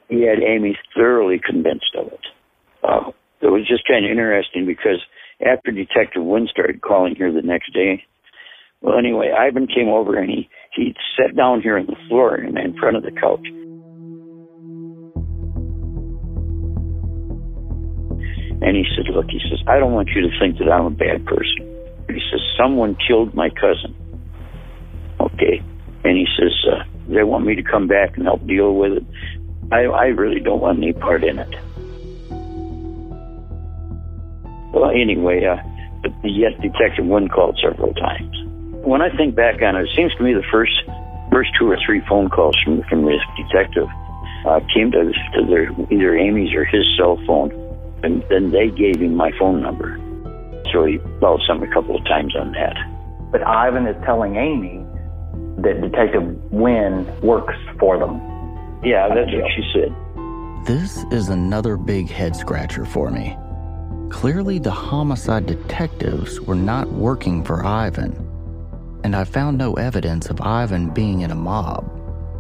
he 0.09 0.23
had 0.23 0.39
Amy 0.43 0.79
thoroughly 0.95 1.41
convinced 1.45 1.95
of 1.99 2.07
it. 2.09 2.27
Uh, 2.83 3.11
it 3.41 3.47
was 3.47 3.67
just 3.69 3.87
kind 3.87 4.05
of 4.05 4.11
interesting 4.11 4.67
because 4.67 5.01
after 5.45 5.71
Detective 5.71 6.25
Wynn 6.25 6.49
started 6.51 6.81
calling 6.81 7.15
here 7.15 7.33
the 7.33 7.43
next 7.43 7.73
day, 7.73 8.05
well, 8.81 8.99
anyway, 8.99 9.33
Ivan 9.37 9.67
came 9.67 9.89
over 9.89 10.17
and 10.19 10.31
he 10.31 10.49
he 10.75 10.95
sat 11.17 11.37
down 11.37 11.61
here 11.61 11.79
on 11.79 11.87
the 11.87 11.97
floor 12.09 12.37
in, 12.37 12.57
in 12.57 12.77
front 12.79 12.97
of 12.97 13.03
the 13.03 13.11
couch. 13.11 13.47
And 18.61 18.77
he 18.77 18.85
said, 18.97 19.07
"Look," 19.15 19.27
he 19.31 19.41
says, 19.51 19.61
"I 19.67 19.79
don't 19.79 19.93
want 19.93 20.09
you 20.15 20.23
to 20.23 20.39
think 20.39 20.59
that 20.59 20.71
I'm 20.71 20.87
a 20.87 20.91
bad 20.91 21.27
person." 21.27 21.67
He 22.09 22.21
says, 22.31 22.41
"Someone 22.59 22.97
killed 23.07 23.35
my 23.35 23.51
cousin." 23.51 23.95
Okay, 25.21 25.63
and 26.05 26.17
he 26.17 26.27
says, 26.39 26.55
uh, 26.71 26.98
"They 27.09 27.25
want 27.25 27.45
me 27.45 27.55
to 27.55 27.63
come 27.63 27.87
back 27.87 28.17
and 28.17 28.27
help 28.27 28.47
deal 28.47 28.75
with 28.75 28.93
it." 28.93 29.05
I, 29.71 29.85
I 29.85 30.07
really 30.07 30.41
don't 30.41 30.61
want 30.61 30.79
any 30.79 30.93
part 30.93 31.25
in 31.25 31.39
it. 31.39 31.55
Well, 34.73 34.91
anyway, 34.91 35.45
uh, 35.45 35.57
but 36.03 36.13
yet 36.25 36.61
Detective 36.61 37.07
Wynn 37.07 37.29
called 37.29 37.59
several 37.63 37.93
times. 37.95 38.35
When 38.85 39.03
I 39.03 39.15
think 39.17 39.35
back 39.35 39.61
on 39.63 39.77
it, 39.77 39.85
it 39.85 39.91
seems 39.97 40.15
to 40.17 40.23
me 40.23 40.33
the 40.33 40.47
first 40.51 40.73
first 41.31 41.51
two 41.59 41.71
or 41.71 41.77
three 41.85 42.01
phone 42.09 42.31
calls 42.31 42.57
from 42.65 42.83
from 42.89 43.05
this 43.05 43.21
detective 43.37 43.89
uh, 44.47 44.61
came 44.73 44.91
to, 44.93 45.13
to 45.35 45.47
their 45.47 45.71
either 45.91 46.17
Amy's 46.17 46.55
or 46.55 46.65
his 46.65 46.85
cell 46.97 47.19
phone, 47.27 47.51
and 48.03 48.23
then 48.31 48.51
they 48.51 48.69
gave 48.69 49.01
him 49.01 49.15
my 49.15 49.31
phone 49.39 49.61
number. 49.61 49.99
So 50.73 50.85
he 50.85 50.99
called 51.21 51.43
some 51.47 51.63
a 51.63 51.67
couple 51.73 51.97
of 51.97 52.05
times 52.05 52.35
on 52.37 52.53
that. 52.53 52.77
But 53.31 53.47
Ivan 53.47 53.87
is 53.87 53.97
telling 54.05 54.37
Amy 54.37 54.79
that 55.63 55.81
Detective 55.81 56.53
Wynn 56.53 57.07
works 57.21 57.55
for 57.79 57.99
them. 57.99 58.17
Yeah, 58.85 59.09
that's 59.09 59.31
what 59.33 59.51
she 59.55 59.63
said. 59.73 59.95
This 60.67 61.05
is 61.11 61.29
another 61.29 61.77
big 61.77 62.09
head 62.09 62.37
scratcher 62.37 62.85
for 62.85 63.11
me. 63.11 63.37
Clearly, 64.11 64.59
the 64.59 64.71
homicide 64.71 65.47
detectives 65.47 66.41
were 66.41 66.55
not 66.55 66.89
working 66.89 67.45
for 67.45 67.65
Ivan, 67.65 68.13
and 69.05 69.15
I 69.15 69.25
found 69.25 69.59
no 69.59 69.75
evidence 69.75 70.31
of 70.31 70.41
Ivan 70.41 70.91
being 70.91 71.21
in 71.21 71.31
a 71.31 71.35
mob. 71.35 71.91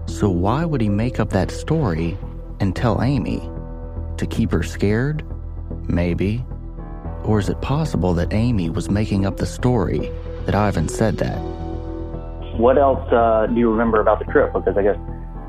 So, 0.06 0.30
why 0.30 0.64
would 0.64 0.80
he 0.80 0.88
make 0.88 1.20
up 1.20 1.30
that 1.30 1.50
story 1.50 2.16
and 2.60 2.74
tell 2.74 3.02
Amy? 3.02 3.40
To 4.16 4.26
keep 4.26 4.50
her 4.52 4.62
scared? 4.62 5.24
Maybe. 5.88 6.44
Or 7.24 7.38
is 7.38 7.48
it 7.48 7.60
possible 7.60 8.14
that 8.14 8.32
Amy 8.32 8.70
was 8.70 8.90
making 8.90 9.26
up 9.26 9.36
the 9.36 9.46
story 9.46 10.10
that 10.48 10.54
Ivan 10.54 10.88
said 10.88 11.18
that. 11.18 11.38
What 12.58 12.76
else 12.76 13.06
uh, 13.12 13.46
do 13.46 13.54
you 13.54 13.70
remember 13.70 14.00
about 14.00 14.18
the 14.18 14.26
trip? 14.26 14.52
Because 14.52 14.76
I 14.76 14.82
guess 14.82 14.98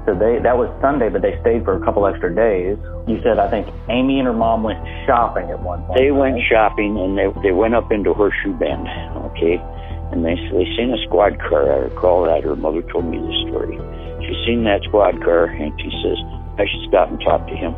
so 0.06 0.16
they 0.16 0.40
that 0.42 0.58
was 0.58 0.72
Sunday, 0.82 1.10
but 1.10 1.22
they 1.22 1.38
stayed 1.42 1.66
for 1.66 1.76
a 1.76 1.82
couple 1.84 2.08
extra 2.08 2.34
days. 2.34 2.78
You 3.06 3.20
said 3.22 3.38
I 3.38 3.50
think 3.50 3.68
Amy 3.90 4.18
and 4.18 4.28
her 4.30 4.34
mom 4.34 4.64
went 4.64 4.80
shopping 5.06 5.50
at 5.52 5.60
one 5.60 5.84
point. 5.84 5.98
They 5.98 6.12
went 6.12 6.38
shopping 6.50 6.98
and 6.98 7.18
they 7.18 7.28
they 7.44 7.52
went 7.52 7.76
up 7.76 7.92
into 7.92 8.14
Horseshoe 8.14 8.58
Bend, 8.58 8.88
okay, 9.34 9.62
and 10.10 10.26
they 10.26 10.34
they 10.54 10.66
seen 10.78 10.94
a 10.94 11.02
squad 11.06 11.38
car. 11.46 11.68
I 11.74 11.94
recall 11.94 12.26
that 12.26 12.44
her 12.44 12.56
mother 12.56 12.82
told 12.94 13.06
me 13.06 13.18
the 13.18 13.34
story. 13.50 13.78
She 14.26 14.34
seen 14.46 14.64
that 14.66 14.82
squad 14.88 15.20
car 15.22 15.46
and 15.46 15.74
she 15.82 15.90
says 16.02 16.18
I 16.58 16.66
should 16.66 16.90
stop 16.90 17.10
and 17.10 17.20
talk 17.20 17.46
to 17.46 17.56
him. 17.58 17.76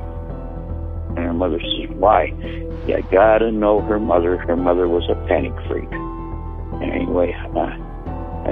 And 1.18 1.26
her 1.26 1.34
mother 1.34 1.60
says 1.60 1.90
why? 1.98 2.32
You 2.88 3.02
gotta 3.12 3.52
know 3.52 3.82
her 3.82 4.00
mother. 4.00 4.38
Her 4.38 4.56
mother 4.56 4.88
was 4.88 5.04
a 5.10 5.16
panic 5.28 5.56
freak. 5.68 5.92
Anyway, 6.80 7.36
uh, 7.56 7.91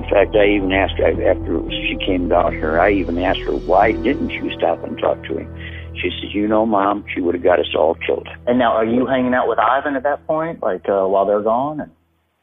in 0.04 0.10
fact, 0.10 0.36
I 0.36 0.48
even 0.56 0.72
asked 0.72 0.94
her 0.98 1.12
after 1.12 1.60
she 1.70 1.98
came 2.06 2.30
down 2.30 2.54
here. 2.54 2.80
I 2.80 2.92
even 2.94 3.20
asked 3.20 3.42
her 3.46 3.56
why 3.56 3.92
didn't 3.92 4.30
you 4.30 4.50
stop 4.58 4.82
and 4.84 4.98
talk 4.98 5.22
to 5.26 5.38
him? 5.40 5.56
She 5.96 6.10
says, 6.10 6.34
"You 6.34 6.48
know, 6.48 6.66
Mom, 6.66 7.04
she 7.14 7.20
would 7.20 7.36
have 7.36 7.44
got 7.44 7.60
us 7.60 7.74
all 7.76 7.96
killed." 8.06 8.28
And 8.48 8.58
now, 8.58 8.72
are 8.74 8.86
you 8.86 9.06
hanging 9.06 9.34
out 9.34 9.50
with 9.50 9.60
Ivan 9.60 9.96
at 9.96 10.04
that 10.04 10.26
point, 10.26 10.64
like 10.64 10.88
uh, 10.88 11.06
while 11.06 11.26
they're 11.26 11.42
gone? 11.42 11.82
And, 11.82 11.92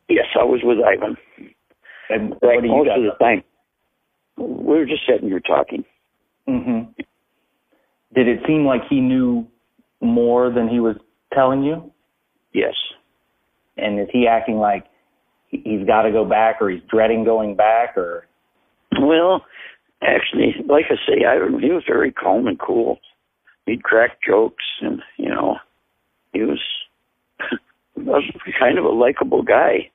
Yes, 0.08 0.26
I 0.38 0.44
was 0.44 0.60
with 0.62 0.78
Ivan. 0.84 1.16
and 2.10 2.30
Like 2.30 2.40
what 2.42 2.60
do 2.62 2.68
you 2.68 2.76
most 2.76 2.86
guys? 2.88 2.98
of 2.98 3.04
the 3.18 3.24
time, 3.24 3.42
we 4.36 4.76
were 4.78 4.84
just 4.86 5.02
sitting 5.08 5.28
here 5.28 5.40
talking. 5.40 5.84
hmm 6.46 6.82
Did 8.14 8.28
it 8.28 8.40
seem 8.46 8.66
like 8.66 8.82
he 8.88 9.00
knew 9.00 9.46
more 10.00 10.50
than 10.50 10.68
he 10.68 10.78
was 10.78 10.96
telling 11.32 11.62
you? 11.64 11.90
Yes. 12.52 12.74
And 13.76 13.98
is 13.98 14.08
he 14.12 14.26
acting 14.28 14.58
like 14.58 14.84
he's 15.64 15.86
got 15.86 16.02
to 16.02 16.12
go 16.12 16.24
back, 16.24 16.60
or 16.60 16.70
he's 16.70 16.82
dreading 16.88 17.24
going 17.24 17.56
back, 17.56 17.96
or? 17.96 18.26
Well, 18.98 19.44
actually, 20.02 20.54
like 20.66 20.86
I 20.90 20.96
say, 21.06 21.24
Ivan, 21.24 21.60
he 21.60 21.70
was 21.70 21.84
very 21.86 22.12
calm 22.12 22.46
and 22.46 22.58
cool. 22.58 22.98
He'd 23.66 23.82
crack 23.82 24.18
jokes, 24.26 24.64
and 24.80 25.02
you 25.16 25.28
know, 25.28 25.56
he 26.32 26.42
was 26.42 26.60
he 27.94 28.02
was 28.02 28.24
kind 28.58 28.78
of 28.78 28.84
a 28.84 28.90
likable 28.90 29.42
guy. 29.42 29.90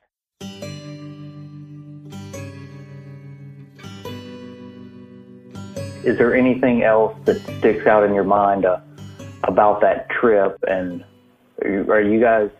Is 6.04 6.18
there 6.18 6.34
anything 6.34 6.82
else 6.82 7.16
that 7.26 7.40
sticks 7.58 7.86
out 7.86 8.02
in 8.02 8.12
your 8.12 8.24
mind 8.24 8.64
uh, 8.64 8.80
about 9.44 9.80
that 9.82 10.10
trip? 10.10 10.58
And 10.66 11.04
are 11.62 11.70
you, 11.70 11.92
are 11.92 12.02
you 12.02 12.20
guys? 12.20 12.50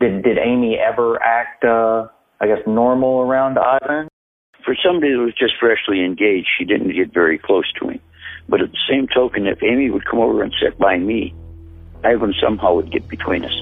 Did 0.00 0.24
did 0.24 0.38
Amy 0.38 0.76
ever 0.76 1.22
act? 1.22 1.64
Uh, 1.64 2.08
I 2.44 2.46
guess 2.46 2.66
normal 2.66 3.22
around 3.22 3.56
Ivan? 3.58 4.06
For 4.66 4.76
somebody 4.84 5.12
that 5.12 5.18
was 5.18 5.32
just 5.32 5.54
freshly 5.58 6.04
engaged, 6.04 6.46
she 6.58 6.66
didn't 6.66 6.92
get 6.92 7.10
very 7.10 7.38
close 7.38 7.64
to 7.80 7.88
him. 7.88 8.00
But 8.50 8.60
at 8.60 8.70
the 8.70 8.78
same 8.86 9.08
token, 9.08 9.46
if 9.46 9.62
Amy 9.62 9.88
would 9.88 10.04
come 10.04 10.20
over 10.20 10.42
and 10.42 10.52
sit 10.62 10.78
by 10.78 10.98
me, 10.98 11.34
Ivan 12.04 12.34
somehow 12.42 12.74
would 12.74 12.92
get 12.92 13.08
between 13.08 13.46
us. 13.46 13.54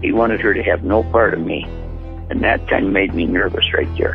He 0.00 0.12
wanted 0.12 0.40
her 0.40 0.54
to 0.54 0.62
have 0.62 0.84
no 0.84 1.02
part 1.02 1.34
of 1.34 1.40
me, 1.40 1.64
and 2.30 2.40
that 2.44 2.68
kind 2.68 2.86
of 2.86 2.92
made 2.92 3.14
me 3.14 3.26
nervous 3.26 3.64
right 3.74 3.90
there. 3.98 4.14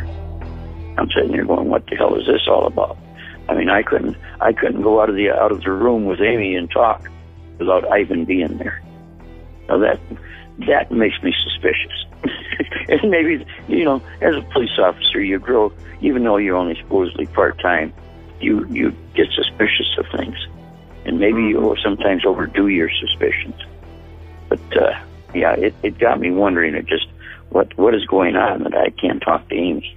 I'm 0.96 1.10
sitting 1.14 1.32
there 1.32 1.44
going, 1.44 1.68
"What 1.68 1.84
the 1.88 1.96
hell 1.96 2.14
is 2.18 2.26
this 2.26 2.48
all 2.48 2.66
about?" 2.66 2.96
I 3.50 3.54
mean, 3.54 3.68
I 3.68 3.82
couldn't, 3.82 4.16
I 4.40 4.54
couldn't 4.54 4.80
go 4.80 5.02
out 5.02 5.10
of 5.10 5.16
the 5.16 5.28
out 5.28 5.52
of 5.52 5.60
the 5.60 5.72
room 5.72 6.06
with 6.06 6.22
Amy 6.22 6.54
and 6.54 6.70
talk 6.70 7.06
without 7.58 7.84
Ivan 7.92 8.24
being 8.24 8.56
there. 8.56 8.80
Now 9.70 9.78
that 9.78 10.00
that 10.66 10.90
makes 10.90 11.22
me 11.22 11.32
suspicious. 11.44 12.04
and 12.88 13.10
maybe 13.10 13.46
you 13.68 13.84
know, 13.84 14.02
as 14.20 14.34
a 14.34 14.42
police 14.52 14.76
officer, 14.78 15.22
you 15.22 15.38
grow, 15.38 15.72
even 16.00 16.24
though 16.24 16.38
you're 16.38 16.56
only 16.56 16.74
supposedly 16.82 17.26
part 17.26 17.60
time, 17.60 17.92
you 18.40 18.66
you 18.66 18.90
get 19.14 19.28
suspicious 19.32 19.96
of 19.96 20.06
things, 20.18 20.36
and 21.04 21.20
maybe 21.20 21.40
you 21.42 21.76
sometimes 21.84 22.26
overdo 22.26 22.66
your 22.66 22.90
suspicions. 22.90 23.54
But 24.48 24.76
uh, 24.76 25.00
yeah, 25.34 25.54
it 25.54 25.72
it 25.84 25.98
got 25.98 26.18
me 26.18 26.32
wondering. 26.32 26.74
It 26.74 26.86
just 26.86 27.06
what 27.50 27.76
what 27.78 27.94
is 27.94 28.04
going 28.06 28.34
on 28.34 28.64
that 28.64 28.74
I 28.74 28.90
can't 28.90 29.22
talk 29.22 29.48
to 29.50 29.54
Amy. 29.54 29.96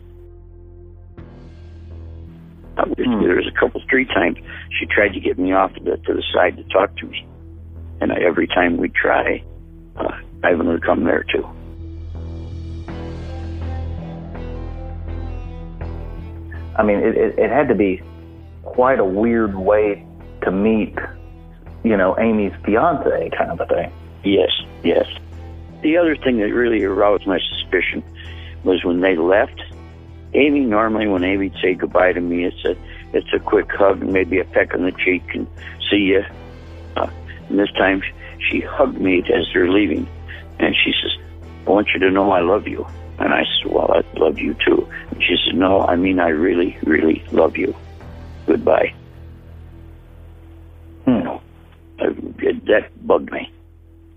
Uh, 2.77 2.86
There 2.95 3.36
was 3.36 3.47
a 3.47 3.59
couple, 3.59 3.81
three 3.89 4.05
times 4.05 4.38
she 4.79 4.86
tried 4.86 5.13
to 5.13 5.19
get 5.19 5.39
me 5.39 5.51
off 5.51 5.73
to 5.73 5.79
the 5.79 5.97
to 5.97 6.13
the 6.13 6.23
side 6.31 6.57
to 6.57 6.63
talk 6.65 6.95
to 6.97 7.07
me, 7.07 7.25
and 8.01 8.12
I, 8.12 8.17
every 8.17 8.47
time 8.47 8.77
we'd 8.77 8.93
try, 8.93 9.43
uh, 9.95 10.12
Ivan 10.43 10.67
would 10.67 10.84
come 10.84 11.03
there 11.03 11.23
too. 11.23 11.47
I 16.75 16.84
mean, 16.84 16.99
it, 16.99 17.15
it, 17.15 17.39
it 17.39 17.49
had 17.51 17.67
to 17.67 17.75
be 17.75 18.01
quite 18.63 18.99
a 18.99 19.06
weird 19.06 19.56
way 19.56 20.06
to 20.41 20.51
meet, 20.51 20.97
you 21.84 21.95
know, 21.95 22.17
Amy's 22.17 22.53
fiance, 22.65 23.29
kind 23.38 23.51
of 23.51 23.60
a 23.62 23.65
thing. 23.65 23.93
Yes, 24.23 24.49
yes. 24.84 25.06
The 25.82 25.97
other 25.97 26.15
thing 26.15 26.38
that 26.39 26.51
really 26.53 26.84
aroused 26.84 27.27
my 27.27 27.39
suspicion 27.49 28.03
was 28.63 28.84
when 28.84 29.01
they 29.01 29.15
left. 29.15 29.62
Amy 30.34 30.62
normally, 30.62 31.08
when 31.08 31.23
Amy'd 31.23 31.53
say 31.62 31.75
goodbye 31.75 32.13
to 32.13 32.21
me, 32.21 32.45
it's 32.45 32.65
a 32.65 32.75
it's 33.15 33.32
a 33.34 33.39
quick 33.39 33.69
hug 33.71 34.01
and 34.01 34.12
maybe 34.12 34.39
a 34.39 34.45
peck 34.45 34.73
on 34.73 34.84
the 34.84 34.91
cheek 34.91 35.23
and 35.36 35.45
see 35.91 36.13
ya. 36.13 36.21
Uh, 36.95 37.08
and 37.49 37.60
this 37.60 37.71
time, 37.73 38.01
she 38.39 38.59
hugged 38.61 38.99
me 38.99 39.19
as 39.33 39.47
they're 39.53 39.69
leaving, 39.69 40.07
and 40.59 40.75
she 40.75 40.93
says, 41.01 41.11
"I 41.65 41.69
want 41.69 41.89
you 41.93 41.99
to 41.99 42.11
know 42.11 42.31
I 42.31 42.41
love 42.41 42.67
you." 42.67 42.85
And 43.19 43.33
I 43.33 43.43
said, 43.43 43.71
"Well, 43.71 43.91
I 43.93 44.17
love 44.17 44.39
you 44.39 44.55
too." 44.65 44.87
And 45.11 45.23
she 45.23 45.35
said, 45.45 45.55
"No, 45.55 45.81
I 45.81 45.95
mean 45.95 46.19
I 46.19 46.29
really, 46.29 46.77
really 46.83 47.23
love 47.31 47.57
you. 47.57 47.75
Goodbye." 48.47 48.93
Hmm. 51.05 51.11
You 51.11 51.23
know, 51.23 51.41
uh, 51.99 52.09
it- 52.39 52.65
that 52.65 52.89
bugged 53.05 53.31
me 53.31 53.51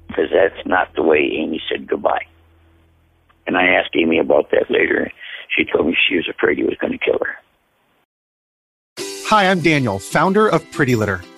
because 0.09 0.31
that's 0.33 0.67
not 0.67 0.95
the 0.95 1.03
way 1.03 1.19
Amy 1.19 1.61
said 1.71 1.87
goodbye. 1.87 2.25
And 3.47 3.57
I 3.57 3.67
asked 3.69 3.91
Amy 3.95 4.19
about 4.19 4.51
that 4.51 4.71
later. 4.71 5.11
She 5.57 5.65
told 5.65 5.87
me 5.87 5.97
she 6.09 6.17
was 6.17 6.29
afraid 6.29 6.59
he 6.59 6.65
was 6.65 6.77
going 6.81 6.93
to 6.93 6.99
kill 6.99 7.19
her. 7.21 7.37
Hi, 9.29 9.51
I'm 9.51 9.61
Daniel, 9.61 9.99
founder 9.99 10.49
of 10.49 10.71
Pretty 10.73 10.95
Litter. 10.95 11.21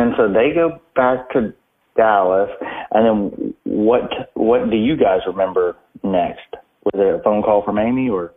And 0.00 0.14
so 0.16 0.28
they 0.28 0.54
go 0.54 0.80
back 0.94 1.30
to 1.30 1.52
Dallas, 1.96 2.50
and 2.92 3.04
then 3.04 3.54
what? 3.64 4.02
What 4.34 4.70
do 4.70 4.76
you 4.76 4.96
guys 4.96 5.20
remember 5.26 5.76
next? 6.02 6.46
Was 6.84 6.94
it 6.94 7.20
a 7.20 7.22
phone 7.22 7.42
call 7.42 7.64
from 7.64 7.78
Amy, 7.78 8.08
or? 8.08 8.32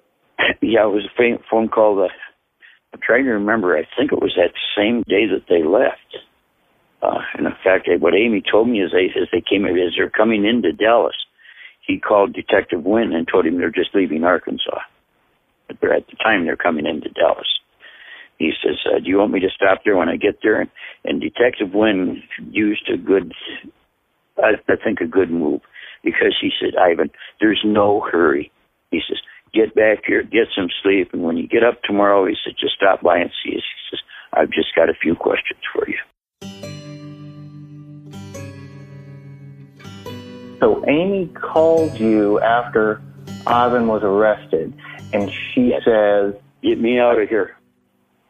yeah, 0.61 0.83
it 0.83 0.91
was 0.91 1.07
a 1.19 1.37
phone 1.49 1.69
call 1.69 1.95
that 1.97 2.09
I'm 2.93 2.99
trying 3.05 3.25
to 3.25 3.31
remember. 3.31 3.77
I 3.77 3.83
think 3.97 4.11
it 4.11 4.21
was 4.21 4.35
that 4.35 4.53
same 4.75 5.03
day 5.07 5.25
that 5.27 5.45
they 5.47 5.63
left. 5.63 6.17
Uh, 7.01 7.21
and 7.35 7.47
in 7.47 7.53
fact, 7.63 7.87
what 7.99 8.13
Amy 8.13 8.43
told 8.49 8.67
me 8.67 8.81
is 8.81 8.91
they 8.91 9.05
as 9.19 9.27
they 9.31 9.41
came 9.41 9.65
as 9.65 9.93
they're 9.95 10.09
coming 10.09 10.45
into 10.45 10.71
Dallas, 10.71 11.15
he 11.85 11.99
called 11.99 12.33
Detective 12.33 12.83
Wynn 12.83 13.13
and 13.13 13.27
told 13.27 13.45
him 13.45 13.57
they're 13.57 13.71
just 13.71 13.95
leaving 13.95 14.23
Arkansas. 14.23 14.79
But 15.67 15.91
at 15.91 16.07
the 16.07 16.17
time 16.17 16.45
they're 16.45 16.57
coming 16.57 16.85
into 16.85 17.09
Dallas. 17.09 17.47
He 18.41 18.53
says, 18.63 18.77
uh, 18.89 18.99
"Do 18.99 19.07
you 19.09 19.19
want 19.19 19.33
me 19.33 19.39
to 19.41 19.49
stop 19.55 19.83
there 19.85 19.95
when 19.95 20.09
I 20.09 20.17
get 20.17 20.39
there?" 20.41 20.59
And, 20.61 20.69
and 21.05 21.21
Detective 21.21 21.73
Wynn 21.73 22.23
used 22.49 22.89
a 22.89 22.97
good, 22.97 23.33
I, 24.37 24.53
I 24.67 24.75
think, 24.83 25.01
a 25.01 25.07
good 25.07 25.29
move. 25.29 25.61
because 26.03 26.35
he 26.39 26.49
said, 26.59 26.75
Ivan, 26.75 27.11
there's 27.39 27.61
no 27.65 28.01
hurry. 28.11 28.51
He 28.91 29.01
says, 29.07 29.17
get 29.53 29.75
back 29.75 29.99
here, 30.05 30.23
get 30.23 30.47
some 30.55 30.67
sleep, 30.83 31.13
and 31.13 31.23
when 31.23 31.37
you 31.37 31.47
get 31.47 31.63
up 31.63 31.81
tomorrow, 31.83 32.25
he 32.25 32.35
said, 32.43 32.53
just 32.59 32.75
stop 32.75 33.01
by 33.01 33.17
and 33.17 33.31
see 33.43 33.55
us. 33.55 33.63
He 33.63 33.95
says, 33.95 33.99
I've 34.33 34.51
just 34.51 34.75
got 34.75 34.89
a 34.89 34.93
few 34.93 35.15
questions 35.15 35.59
for 35.73 35.87
you. 35.87 35.97
So 40.59 40.85
Amy 40.87 41.27
called 41.33 41.99
you 41.99 42.39
after 42.39 43.01
Ivan 43.47 43.87
was 43.87 44.03
arrested, 44.03 44.73
and 45.11 45.31
she 45.31 45.69
yes. 45.69 45.81
says, 45.83 46.35
"Get 46.61 46.79
me 46.79 46.99
out 46.99 47.19
of 47.19 47.27
here." 47.27 47.57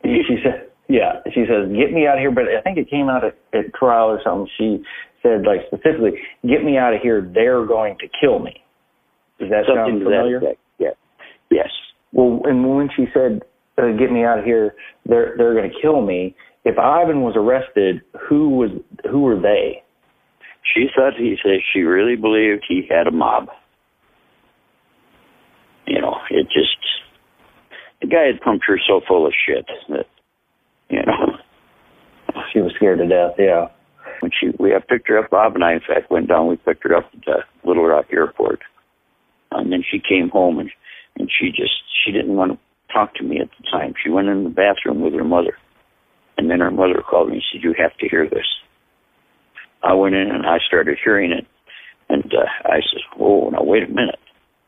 She 0.04 0.38
said, 0.44 0.68
"Yeah." 0.88 1.22
She 1.34 1.46
says, 1.48 1.70
"Get 1.70 1.94
me 1.94 2.08
out 2.08 2.16
of 2.16 2.20
here." 2.20 2.32
But 2.32 2.46
I 2.46 2.62
think 2.62 2.78
it 2.78 2.90
came 2.90 3.10
out 3.10 3.24
at, 3.24 3.38
at 3.54 3.74
trial 3.74 4.10
or 4.10 4.20
something. 4.24 4.48
She 4.58 4.84
said, 5.22 5.46
like 5.46 5.62
specifically, 5.68 6.20
"Get 6.48 6.64
me 6.64 6.78
out 6.78 6.94
of 6.94 7.02
here. 7.02 7.22
They're 7.22 7.66
going 7.66 7.98
to 8.00 8.08
kill 8.20 8.40
me." 8.40 8.62
Does 9.40 9.50
that 9.50 9.66
Something 9.68 10.00
sound 10.00 10.04
familiar? 10.04 10.40
That 10.40 10.58
yeah. 10.80 10.94
Yes. 11.50 11.70
Well, 12.12 12.42
and 12.46 12.76
when 12.76 12.90
she 12.96 13.06
said, 13.14 13.42
uh, 13.78 13.92
"Get 13.98 14.12
me 14.12 14.24
out 14.24 14.40
of 14.40 14.46
here," 14.46 14.76
they're 15.06 15.36
they're 15.38 15.54
going 15.54 15.70
to 15.70 15.78
kill 15.82 16.02
me. 16.02 16.36
If 16.64 16.78
Ivan 16.78 17.22
was 17.22 17.34
arrested, 17.36 18.02
who 18.30 18.50
was 18.50 18.70
who 19.10 19.22
were 19.22 19.40
they? 19.40 19.84
She 20.74 20.88
thought 20.96 21.14
he 21.18 21.38
said 21.42 21.60
she 21.74 21.82
really 21.82 22.16
believed 22.16 22.66
he 22.68 22.88
had 22.90 23.08
a 23.08 23.12
mob. 23.12 23.50
You 25.88 26.00
know, 26.02 26.18
it 26.30 26.44
just 26.54 26.78
the 28.02 28.08
guy 28.08 28.26
had 28.26 28.42
pumped 28.42 28.66
her 28.68 28.80
so 28.88 29.02
full 29.08 29.26
of 29.26 29.34
shit 29.34 29.66
that 29.90 30.08
you 30.90 31.02
know 31.06 31.38
she 32.54 32.60
was 32.60 32.74
scared 32.76 33.00
to 33.00 33.08
death. 33.08 33.36
Yeah. 33.38 33.70
When 34.20 34.32
she 34.32 34.52
we 34.60 34.72
have 34.72 34.88
picked 34.88 35.08
her 35.08 35.18
up, 35.18 35.30
Bob 35.30 35.56
and 35.56 35.64
I 35.64 35.74
in 35.74 35.80
fact 35.80 36.12
went 36.12 36.28
down. 36.28 36.48
We 36.48 36.58
picked 36.58 36.84
her 36.84 36.96
up 36.96 37.10
at 37.14 37.26
the 37.26 37.68
Little 37.68 37.86
Rock 37.86 38.08
Airport, 38.12 38.62
and 39.52 39.72
then 39.72 39.84
she 39.90 40.00
came 40.00 40.30
home 40.30 40.60
and 40.60 40.70
and 41.18 41.30
she 41.30 41.50
just 41.50 41.74
she 42.04 42.12
didn't 42.12 42.36
want 42.36 42.52
to 42.52 42.60
talk 42.94 43.16
to 43.16 43.24
me 43.24 43.40
at 43.40 43.50
the 43.58 43.68
time. 43.70 43.94
She 44.04 44.10
went 44.10 44.28
in 44.28 44.44
the 44.44 44.50
bathroom 44.50 45.02
with 45.02 45.14
her 45.14 45.24
mother, 45.24 45.58
and 46.38 46.50
then 46.50 46.60
her 46.60 46.72
mother 46.72 47.02
called 47.08 47.30
me 47.30 47.36
and 47.36 47.44
said, 47.52 47.64
"You 47.64 47.74
have 47.78 47.98
to 47.98 48.10
hear 48.10 48.28
this." 48.30 48.46
I 49.84 49.94
went 49.94 50.16
in 50.16 50.30
and 50.30 50.46
I 50.46 50.60
started 50.68 50.98
hearing 51.04 51.32
it, 51.32 51.48
and 52.10 52.32
uh, 52.34 52.46
I 52.66 52.82
said, 52.82 53.02
"Oh, 53.20 53.50
now 53.50 53.64
wait 53.64 53.84
a 53.84 53.88
minute." 53.88 54.20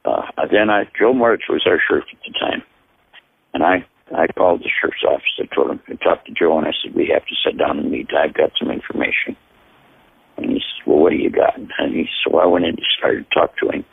Uh, 0.06 0.24
then 0.52 0.69
I, 0.69 0.84
Joe 1.00 1.13
March 1.13 1.43
was 1.50 1.63
our 1.65 1.80
sheriff 1.88 2.06
at 2.12 2.19
the 2.26 2.38
time, 2.39 2.63
and 3.54 3.63
I 3.63 3.86
I 4.16 4.28
called 4.28 4.62
the 4.62 4.70
sheriff's 4.70 5.04
office. 5.08 5.39
I 5.39 5.54
told 5.54 5.72
him 5.72 5.82
I 5.88 5.96
talked 6.04 6.28
to 6.28 6.34
Joe, 6.34 6.58
and 6.58 6.68
I 6.68 6.72
said, 6.82 6.96
"We 6.96 7.08
have 7.13 7.26
to 7.26 7.36
sit 7.46 7.58
down 7.58 7.80
and 7.80 7.92
meet. 7.92 8.10
I've 8.13 8.34
got 8.34 8.52
some 8.60 8.72
information." 8.72 9.36
And 10.38 10.52
he 10.52 10.60
said, 10.60 10.88
"Well, 10.88 11.00
what 11.00 11.12
do 11.12 11.18
you 11.18 11.30
got?" 11.30 11.58
And 11.58 11.94
he 11.94 12.08
so 12.24 12.39
I 12.39 12.46
went 12.46 12.66
in 12.66 12.72
and 12.72 12.86
started 12.98 13.26
to 13.30 13.34
talk 13.34 13.58
to 13.58 13.70
him, 13.70 13.86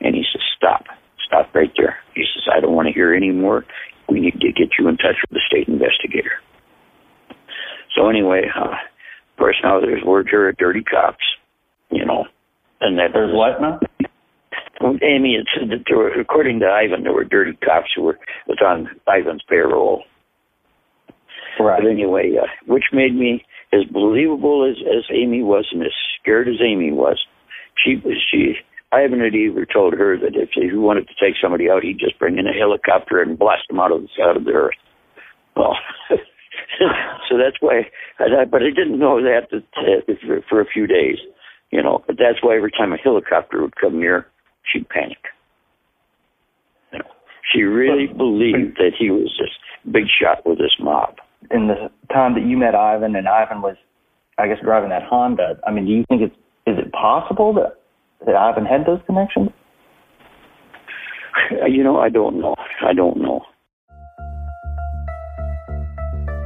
and 0.00 0.14
he 0.14 0.24
says, 0.32 0.42
"Stop, 0.56 0.86
stop 1.24 1.54
right 1.54 1.72
there." 1.76 1.98
He 2.14 2.24
says, 2.34 2.48
"I 2.52 2.60
don't 2.60 2.74
want 2.74 2.88
to 2.88 2.94
hear 2.94 3.14
any 3.14 3.30
more. 3.30 3.64
We 4.08 4.20
need 4.20 4.40
to 4.40 4.52
get 4.52 4.78
you 4.78 4.88
in 4.88 4.96
touch 4.96 5.16
with 5.22 5.30
the 5.30 5.40
state 5.46 5.68
investigator." 5.68 6.40
So 7.94 8.08
anyway, 8.08 8.48
uh, 8.54 8.76
course, 9.40 9.56
now 9.64 9.80
there's 9.80 10.04
words 10.04 10.28
here 10.30 10.52
dirty 10.52 10.82
cops, 10.82 11.24
you 11.90 12.04
know, 12.04 12.26
and 12.80 12.98
that 12.98 13.10
there's 13.12 13.34
what 13.34 13.60
now? 13.60 13.80
Amy 14.80 15.36
had 15.36 15.46
said 15.52 15.70
that 15.70 15.84
there 15.86 15.98
were, 15.98 16.12
according 16.20 16.60
to 16.60 16.66
Ivan, 16.66 17.02
there 17.02 17.12
were 17.12 17.24
dirty 17.24 17.56
cops 17.64 17.90
who 17.94 18.02
were 18.02 18.18
was 18.46 18.58
on 18.64 18.88
Ivan's 19.06 19.42
payroll. 19.48 20.04
Right. 21.58 21.82
But 21.82 21.90
anyway, 21.90 22.32
uh, 22.40 22.46
which 22.66 22.84
made 22.92 23.14
me 23.14 23.44
as 23.72 23.84
believable 23.84 24.68
as 24.68 24.76
as 24.80 25.04
Amy 25.14 25.42
was 25.42 25.68
and 25.72 25.82
as 25.82 25.92
scared 26.20 26.48
as 26.48 26.60
Amy 26.64 26.92
was. 26.92 27.18
She 27.84 27.96
was 27.96 28.16
she. 28.30 28.54
Ivan 28.92 29.20
had 29.20 29.34
either 29.34 29.66
told 29.66 29.94
her 29.94 30.18
that 30.18 30.34
if 30.34 30.50
he 30.54 30.76
wanted 30.76 31.06
to 31.06 31.14
take 31.14 31.36
somebody 31.40 31.70
out, 31.70 31.84
he'd 31.84 32.00
just 32.00 32.18
bring 32.18 32.38
in 32.38 32.46
a 32.46 32.52
helicopter 32.52 33.22
and 33.22 33.38
blast 33.38 33.62
them 33.68 33.78
out 33.78 33.92
of 33.92 34.02
the 34.02 34.22
out 34.22 34.36
of 34.36 34.44
the 34.44 34.52
earth. 34.52 34.74
Well, 35.54 35.76
so 36.10 37.36
that's 37.38 37.56
why. 37.60 37.90
I, 38.18 38.44
but 38.44 38.62
I 38.62 38.70
didn't 38.70 38.98
know 38.98 39.22
that, 39.22 39.48
that 39.50 40.16
for, 40.26 40.40
for 40.48 40.60
a 40.60 40.66
few 40.66 40.86
days, 40.86 41.18
you 41.70 41.82
know. 41.82 42.02
But 42.06 42.16
that's 42.18 42.42
why 42.42 42.56
every 42.56 42.72
time 42.72 42.92
a 42.92 42.96
helicopter 42.96 43.62
would 43.62 43.76
come 43.76 44.00
near, 44.00 44.26
she'd 44.72 44.88
panic. 44.88 45.18
You 46.92 46.98
know, 47.00 47.04
she 47.52 47.62
really 47.62 48.06
but, 48.06 48.18
believed 48.18 48.76
that 48.76 48.92
he 48.98 49.10
was 49.10 49.34
this 49.38 49.50
big 49.92 50.04
shot 50.08 50.46
with 50.46 50.58
this 50.58 50.76
mob. 50.78 51.16
In 51.50 51.68
the 51.68 51.90
time 52.12 52.34
that 52.34 52.44
you 52.44 52.56
met 52.56 52.74
Ivan, 52.74 53.16
and 53.16 53.26
Ivan 53.28 53.62
was, 53.62 53.76
I 54.38 54.46
guess, 54.46 54.58
driving 54.62 54.90
that 54.90 55.02
Honda. 55.02 55.58
I 55.66 55.70
mean, 55.70 55.86
do 55.86 55.92
you 55.92 56.04
think 56.08 56.22
it's 56.22 56.36
is 56.66 56.78
it 56.78 56.92
possible 56.92 57.54
that 57.54 57.80
that 58.26 58.36
Ivan 58.36 58.66
had 58.66 58.86
those 58.86 59.00
connections? 59.06 59.50
You 61.68 61.82
know, 61.82 61.98
I 61.98 62.08
don't 62.10 62.40
know. 62.40 62.54
I 62.84 62.92
don't 62.92 63.16
know. 63.16 63.40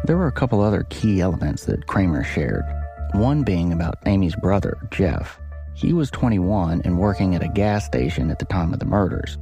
There 0.06 0.16
were 0.16 0.26
a 0.26 0.32
couple 0.32 0.60
other 0.60 0.84
key 0.90 1.20
elements 1.20 1.64
that 1.64 1.87
Kramer 1.87 2.22
shared. 2.22 2.64
One 3.12 3.42
being 3.42 3.72
about 3.72 3.96
Amy's 4.06 4.37
brother, 4.37 4.76
Jeff. 4.90 5.40
He 5.74 5.92
was 5.92 6.10
21 6.12 6.82
and 6.84 6.98
working 6.98 7.34
at 7.34 7.42
a 7.42 7.48
gas 7.48 7.84
station 7.84 8.30
at 8.30 8.38
the 8.38 8.44
time 8.44 8.72
of 8.72 8.78
the 8.78 8.84
murders, 8.87 9.37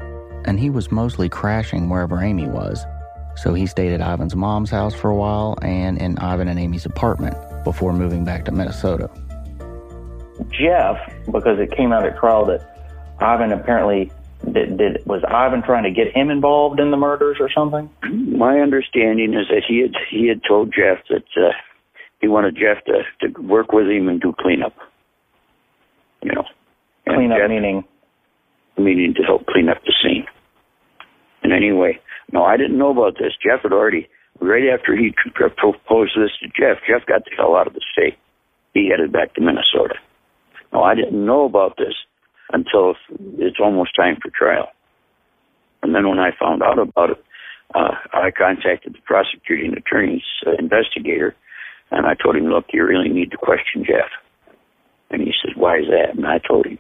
and 0.47 0.59
he 0.59 0.71
was 0.71 0.91
mostly 0.91 1.29
crashing 1.29 1.91
wherever 1.91 2.23
Amy 2.23 2.49
was. 2.49 2.85
So 3.37 3.53
he 3.53 3.67
stayed 3.67 3.93
at 3.93 4.01
Ivan's 4.01 4.35
mom's 4.35 4.71
house 4.71 4.95
for 4.95 5.11
a 5.11 5.15
while 5.15 5.59
and 5.63 6.01
in 6.01 6.19
Ivan 6.19 6.49
and 6.49 6.59
Amy's 6.59 6.87
apartment 6.87 7.37
before 7.65 7.93
moving 7.93 8.25
back 8.25 8.47
to 8.47 8.53
Minnesota. 8.53 9.11
Jeff, 10.49 10.97
because 11.27 11.59
it 11.59 11.71
came 11.71 11.93
out 11.93 12.07
at 12.07 12.17
trial 12.19 12.47
that 12.47 12.61
Ivan 13.21 13.53
apparently 13.53 14.11
did, 14.51 14.79
did 14.79 15.07
was 15.07 15.23
Ivan 15.29 15.63
trying 15.63 15.85
to 15.85 15.91
get 15.91 16.15
him 16.17 16.31
involved 16.31 16.81
in 16.81 16.91
the 16.91 16.97
murders 16.97 17.37
or 17.41 17.51
something? 17.51 17.91
My 18.03 18.59
understanding 18.61 19.35
is 19.35 19.49
that 19.49 19.63
he 19.67 19.81
had 19.81 19.93
he 20.11 20.29
had 20.29 20.43
told 20.49 20.75
Jeff 20.75 20.99
that 21.11 21.25
uh, 21.37 21.53
he 22.21 22.29
wanted 22.29 22.57
Jeff 22.57 22.83
to 22.87 23.03
to 23.21 23.41
work 23.43 23.73
with 23.73 23.87
him 23.87 24.09
and 24.09 24.21
do 24.21 24.35
cleanup. 24.39 24.75
You 26.23 26.33
know, 26.33 26.45
and 27.07 27.17
cleanup 27.17 27.39
Jeff, 27.41 27.51
meaning 27.51 27.85
meaning 28.79 29.15
to 29.15 29.23
help 29.23 29.47
clean 29.47 29.69
up 29.69 29.83
the 29.85 29.95
scene. 30.03 30.27
And 31.43 31.53
anyway, 31.53 32.01
no, 32.33 32.45
I 32.45 32.57
didn't 32.57 32.79
know 32.79 32.91
about 32.91 33.19
this. 33.19 33.33
Jeff 33.43 33.63
had 33.63 33.73
already 33.73 34.09
right 34.41 34.69
after 34.73 34.97
he 34.97 35.15
proposed 35.35 36.13
this 36.17 36.31
to 36.41 36.49
Jeff. 36.49 36.79
Jeff 36.87 37.07
got 37.07 37.25
the 37.25 37.33
hell 37.37 37.57
out 37.57 37.67
of 37.67 37.75
the 37.75 37.83
state. 37.93 38.17
He 38.75 38.89
headed 38.89 39.13
back 39.13 39.35
to 39.35 39.41
Minnesota. 39.41 39.97
No, 40.73 40.83
I 40.83 40.95
didn't 40.95 41.25
know 41.25 41.45
about 41.45 41.77
this 41.77 41.95
until 42.53 42.95
it's 43.39 43.59
almost 43.61 43.95
time 43.95 44.17
for 44.23 44.31
trial. 44.31 44.69
And 45.83 45.95
then 45.95 46.09
when 46.09 46.19
I 46.19 46.31
found 46.39 46.63
out 46.63 46.79
about 46.79 47.11
it, 47.11 47.25
uh, 47.75 47.95
I 48.13 48.31
contacted 48.31 48.95
the 48.95 48.99
prosecuting 49.05 49.77
attorney's 49.77 50.23
uh, 50.47 50.53
investigator, 50.59 51.35
and 51.91 52.07
I 52.07 52.15
told 52.15 52.37
him, 52.37 52.47
"Look, 52.47 52.67
you 52.73 52.85
really 52.85 53.09
need 53.09 53.31
to 53.33 53.37
question 53.37 53.85
Jeff." 53.85 54.11
And 55.13 55.23
he 55.23 55.33
said, 55.43 55.57
"Why 55.57 55.79
is 55.79 55.87
that?" 55.89 56.17
And 56.17 56.27
I 56.27 56.39
told 56.39 56.67
him, 56.67 56.79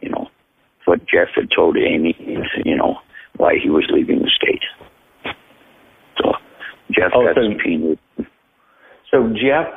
you 0.00 0.10
know, 0.10 0.28
what 0.84 1.00
Jeff 1.00 1.28
had 1.34 1.50
told 1.54 1.76
Amy, 1.76 2.16
you 2.64 2.76
know, 2.76 2.96
why 3.36 3.54
he 3.62 3.70
was 3.70 3.86
leaving 3.90 4.20
the 4.20 4.30
state. 4.30 4.62
So 6.18 6.32
Jeff 6.90 7.12
oh, 7.14 7.26
got 7.26 7.36
so, 7.36 7.42
subpoenaed. 7.50 7.98
So 9.10 9.28
Jeff 9.34 9.72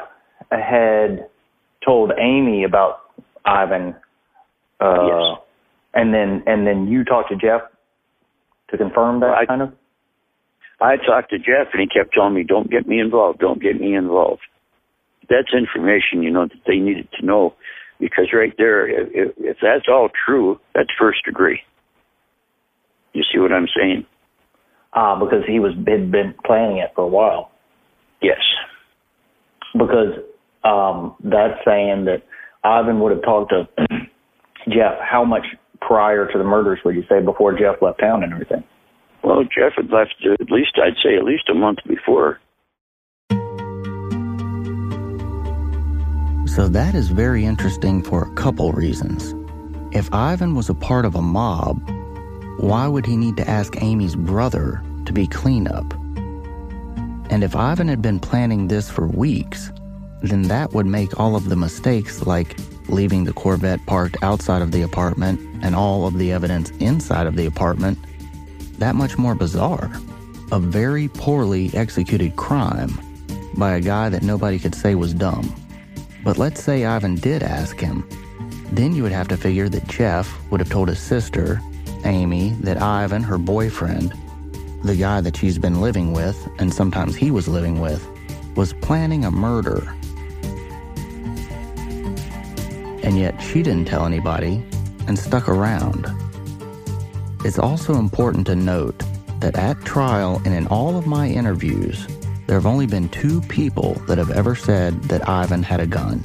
had 0.52 1.28
told 1.86 2.12
Amy 2.17 2.63
about 2.63 3.02
Ivan 3.46 3.96
uh, 4.80 5.08
yes. 5.08 5.43
And 5.93 6.13
then 6.13 6.43
and 6.46 6.67
then 6.67 6.88
you 6.88 7.04
talked 7.04 7.30
to 7.30 7.36
Jeff 7.36 7.62
to 8.70 8.78
confirm 8.78 9.22
that 9.22 9.28
well, 9.28 9.39
I, 9.39 9.46
kind 9.46 9.62
of. 9.62 9.74
I 10.80 10.98
talked 10.98 11.32
to 11.32 11.39
Jeff 11.39 11.74
and 11.74 11.82
he 11.82 11.88
kept 11.88 12.13
telling 12.13 12.36
me, 12.36 12.43
"Don't 12.43 12.70
get 12.70 12.88
me 12.88 13.00
involved. 13.00 13.39
Don't 13.39 13.62
get 13.62 13.80
me 13.80 13.96
involved." 13.96 14.41
That's 15.30 15.54
information 15.54 16.22
you 16.22 16.30
know 16.30 16.46
that 16.46 16.62
they 16.67 16.78
needed 16.78 17.08
to 17.20 17.26
know 17.26 17.56
because 18.00 18.30
right 18.34 18.54
there, 18.58 18.88
if, 18.88 19.34
if 19.38 19.58
that's 19.62 19.86
all 19.90 20.10
true, 20.26 20.60
that's 20.76 20.90
first 21.00 21.26
degree. 21.26 21.62
You 23.14 23.24
see 23.32 23.40
what 23.40 23.52
I'm 23.52 23.68
saying? 23.76 24.06
Ah, 24.94 25.16
uh, 25.16 25.20
because 25.20 25.44
he 25.48 25.60
was 25.60 25.74
had 25.76 26.12
been 26.12 26.34
planning 26.46 26.78
it 26.78 26.92
for 26.96 27.04
a 27.04 27.08
while. 27.08 27.52
Yes. 28.22 28.40
Because 29.74 30.20
um, 30.64 31.16
that's 31.24 31.60
saying 31.66 32.06
that 32.06 32.24
Ivan 32.64 33.00
would 33.00 33.12
have 33.12 33.24
talked 33.24 33.52
to 33.52 33.68
Jeff, 34.68 35.00
how 35.02 35.24
much 35.24 35.46
prior 35.82 36.30
to 36.32 36.38
the 36.38 36.44
murders 36.44 36.80
would 36.84 36.96
you 36.96 37.04
say 37.10 37.22
before 37.24 37.54
Jeff 37.54 37.82
left 37.82 38.00
town 38.00 38.24
and 38.24 38.34
everything? 38.34 38.64
Well, 39.24 39.44
Jeff 39.44 39.74
had 39.76 39.90
left 39.92 40.16
at 40.26 40.52
least, 40.52 40.78
I'd 40.78 40.98
say, 41.04 41.16
at 41.18 41.24
least 41.24 41.50
a 41.50 41.54
month 41.54 41.80
before. 41.88 42.40
So 46.58 46.67
that 46.70 46.96
is 46.96 47.10
very 47.10 47.46
interesting 47.46 48.02
for 48.02 48.24
a 48.24 48.34
couple 48.34 48.72
reasons. 48.72 49.36
If 49.96 50.12
Ivan 50.12 50.56
was 50.56 50.70
a 50.70 50.74
part 50.74 51.06
of 51.06 51.13
a 51.13 51.22
mob, 51.22 51.80
why 52.58 52.88
would 52.88 53.06
he 53.06 53.15
need 53.15 53.38
to 53.38 53.48
ask 53.48 53.80
Amy's 53.80 54.15
brother 54.15 54.82
to 55.06 55.13
be 55.13 55.28
cleanup? 55.28 55.93
And 57.30 57.43
if 57.43 57.56
Ivan 57.56 57.88
had 57.88 58.02
been 58.02 58.20
planning 58.20 58.70
this 58.70 58.89
for 58.89 59.06
weeks, 59.06 59.72
then 60.24 60.41
that 60.48 60.74
would 60.74 60.88
make 60.88 61.20
all 61.20 61.36
of 61.36 61.48
the 61.48 61.56
mistakes 61.56 62.26
like 62.26 62.58
leaving 62.89 63.26
the 63.26 63.34
Corvette 63.34 63.86
parked 63.86 64.17
outside 64.24 64.63
of 64.63 64.72
the 64.72 64.82
apartment 64.82 65.39
and 65.62 65.76
all 65.76 66.08
of 66.08 66.17
the 66.17 66.32
evidence 66.32 66.72
inside 66.80 67.28
of 67.28 67.36
the 67.36 67.46
apartment 67.46 68.00
that 68.80 68.96
much 68.96 69.15
more 69.15 69.36
bizarre. 69.36 69.91
A 70.52 70.60
very 70.60 71.08
poorly 71.08 71.70
executed 71.76 72.36
crime 72.36 73.00
by 73.54 73.76
a 73.76 73.80
guy 73.80 74.10
that 74.10 74.24
nobody 74.24 74.58
could 74.58 74.74
say 74.74 74.96
was 74.96 75.13
dumb. 75.13 75.54
But 76.28 76.38
let's 76.38 76.62
say 76.62 76.84
Ivan 76.84 77.16
did 77.16 77.42
ask 77.42 77.80
him. 77.80 78.06
Then 78.74 78.94
you 78.94 79.02
would 79.02 79.13
have 79.13 79.30
to 79.30 79.38
figure 79.38 79.70
that 79.70 79.88
Jeff 79.88 80.38
would 80.52 80.60
have 80.60 80.70
told 80.70 80.90
his 80.90 81.00
sister, 81.00 81.62
Amy, 82.04 82.50
that 82.60 82.82
Ivan, 82.82 83.24
her 83.24 83.38
boyfriend, 83.38 84.13
the 84.84 84.98
guy 84.98 85.22
that 85.22 85.38
she's 85.38 85.58
been 85.58 85.80
living 85.80 86.12
with, 86.12 86.38
and 86.60 86.74
sometimes 86.74 87.16
he 87.16 87.32
was 87.32 87.48
living 87.48 87.80
with, 87.80 88.06
was 88.58 88.74
planning 88.74 89.24
a 89.24 89.32
murder. 89.32 89.88
And 93.04 93.18
yet 93.18 93.42
she 93.42 93.63
didn't 93.63 93.86
tell 93.86 94.06
anybody 94.06 94.62
and 95.08 95.18
stuck 95.18 95.48
around. 95.48 96.08
It's 97.46 97.58
also 97.58 97.94
important 97.94 98.48
to 98.48 98.56
note 98.58 99.02
that 99.40 99.56
at 99.56 99.80
trial 99.86 100.42
and 100.44 100.54
in 100.54 100.68
all 100.68 100.98
of 100.98 101.08
my 101.08 101.30
interviews, 101.30 102.06
there 102.48 102.56
have 102.56 102.66
only 102.66 102.88
been 102.88 103.10
two 103.10 103.42
people 103.42 103.94
that 104.08 104.18
have 104.18 104.32
ever 104.32 104.56
said 104.56 105.04
that 105.04 105.28
Ivan 105.28 105.62
had 105.62 105.80
a 105.80 105.86
gun. 105.86 106.24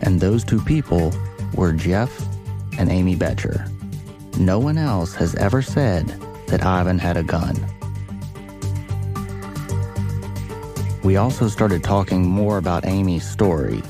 And 0.00 0.20
those 0.20 0.44
two 0.44 0.60
people 0.60 1.12
were 1.54 1.72
Jeff 1.72 2.10
and 2.78 2.90
Amy 2.90 3.16
Boettcher. 3.16 3.68
No 4.38 4.58
one 4.58 4.78
else 4.78 5.14
has 5.14 5.34
ever 5.34 5.60
said 5.60 6.06
that 6.46 6.64
Ivan 6.64 6.98
had 6.98 7.16
a 7.16 7.22
gun. 7.22 7.54
We 11.02 11.16
also 11.16 11.48
started 11.48 11.84
talking 11.84 12.26
more 12.26 12.56
about 12.56 12.86
Amy's 12.86 13.28
story. 13.28 13.82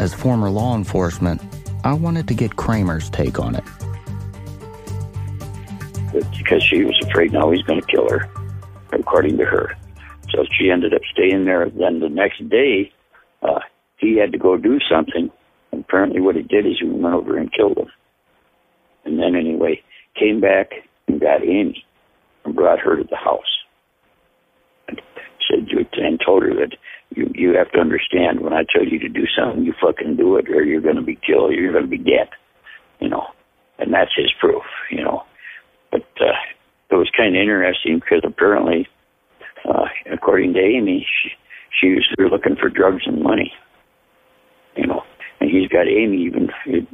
As 0.00 0.12
former 0.12 0.50
law 0.50 0.74
enforcement, 0.74 1.40
I 1.84 1.92
wanted 1.92 2.26
to 2.28 2.34
get 2.34 2.56
Kramer's 2.56 3.10
take 3.10 3.38
on 3.38 3.54
it 3.54 3.64
because 6.48 6.62
she 6.62 6.82
was 6.82 6.98
afraid 7.06 7.32
now 7.32 7.50
he's 7.50 7.62
going 7.62 7.80
to 7.80 7.86
kill 7.86 8.08
her, 8.08 8.30
according 8.92 9.36
to 9.36 9.44
her. 9.44 9.76
So 10.32 10.44
she 10.58 10.70
ended 10.70 10.94
up 10.94 11.02
staying 11.12 11.44
there. 11.44 11.68
Then 11.70 12.00
the 12.00 12.08
next 12.08 12.48
day, 12.48 12.92
uh, 13.42 13.60
he 13.96 14.18
had 14.18 14.32
to 14.32 14.38
go 14.38 14.56
do 14.56 14.78
something. 14.90 15.30
And 15.72 15.84
apparently, 15.84 16.20
what 16.20 16.36
he 16.36 16.42
did 16.42 16.66
is 16.66 16.78
he 16.80 16.88
went 16.88 17.14
over 17.14 17.36
and 17.36 17.52
killed 17.52 17.78
him. 17.78 17.90
And 19.04 19.18
then, 19.18 19.34
anyway, 19.34 19.82
came 20.18 20.40
back 20.40 20.70
and 21.06 21.20
got 21.20 21.42
Amy 21.42 21.84
and 22.44 22.54
brought 22.54 22.80
her 22.80 22.96
to 22.96 23.04
the 23.04 23.16
house. 23.16 23.64
And 24.88 25.00
said 25.48 25.68
and 25.96 26.20
told 26.24 26.42
her 26.42 26.54
that 26.54 26.76
you 27.14 27.30
you 27.34 27.54
have 27.56 27.70
to 27.72 27.78
understand 27.78 28.40
when 28.40 28.52
I 28.52 28.64
tell 28.64 28.84
you 28.84 28.98
to 29.00 29.08
do 29.08 29.24
something, 29.36 29.64
you 29.64 29.74
fucking 29.80 30.16
do 30.16 30.36
it, 30.36 30.48
or 30.48 30.62
you're 30.62 30.80
going 30.80 30.96
to 30.96 31.02
be 31.02 31.18
killed, 31.26 31.54
you're 31.54 31.72
going 31.72 31.84
to 31.84 31.90
be 31.90 31.98
dead. 31.98 32.28
You 33.00 33.08
know, 33.08 33.26
and 33.78 33.92
that's 33.92 34.10
his 34.16 34.32
proof. 34.40 34.62
You 34.90 35.04
know, 35.04 35.22
but 35.90 36.06
uh, 36.20 36.36
it 36.90 36.94
was 36.94 37.10
kind 37.16 37.34
of 37.34 37.40
interesting 37.40 38.00
because 38.00 38.22
apparently, 38.24 38.88
uh, 39.64 39.86
according 40.12 40.54
to 40.54 40.60
Amy, 40.60 41.06
she, 41.22 41.30
she 41.80 41.94
was 41.94 42.06
there 42.16 42.28
looking 42.28 42.56
for 42.56 42.68
drugs 42.68 43.02
and 43.06 43.22
money. 43.22 43.52
You 44.76 44.86
know, 44.86 45.02
and 45.40 45.50
he's 45.50 45.68
got 45.68 45.88
Amy 45.88 46.24
even 46.24 46.48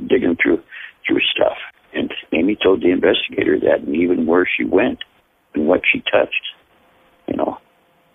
digging 0.08 0.36
through 0.42 0.62
through 1.06 1.20
stuff. 1.34 1.58
And 1.92 2.12
Amy 2.32 2.56
told 2.62 2.82
the 2.82 2.90
investigator 2.90 3.58
that, 3.60 3.86
and 3.86 3.94
even 3.94 4.26
where 4.26 4.48
she 4.48 4.64
went 4.64 5.00
and 5.54 5.66
what 5.66 5.82
she 5.90 6.00
touched. 6.00 6.42
You 7.28 7.36
know, 7.36 7.58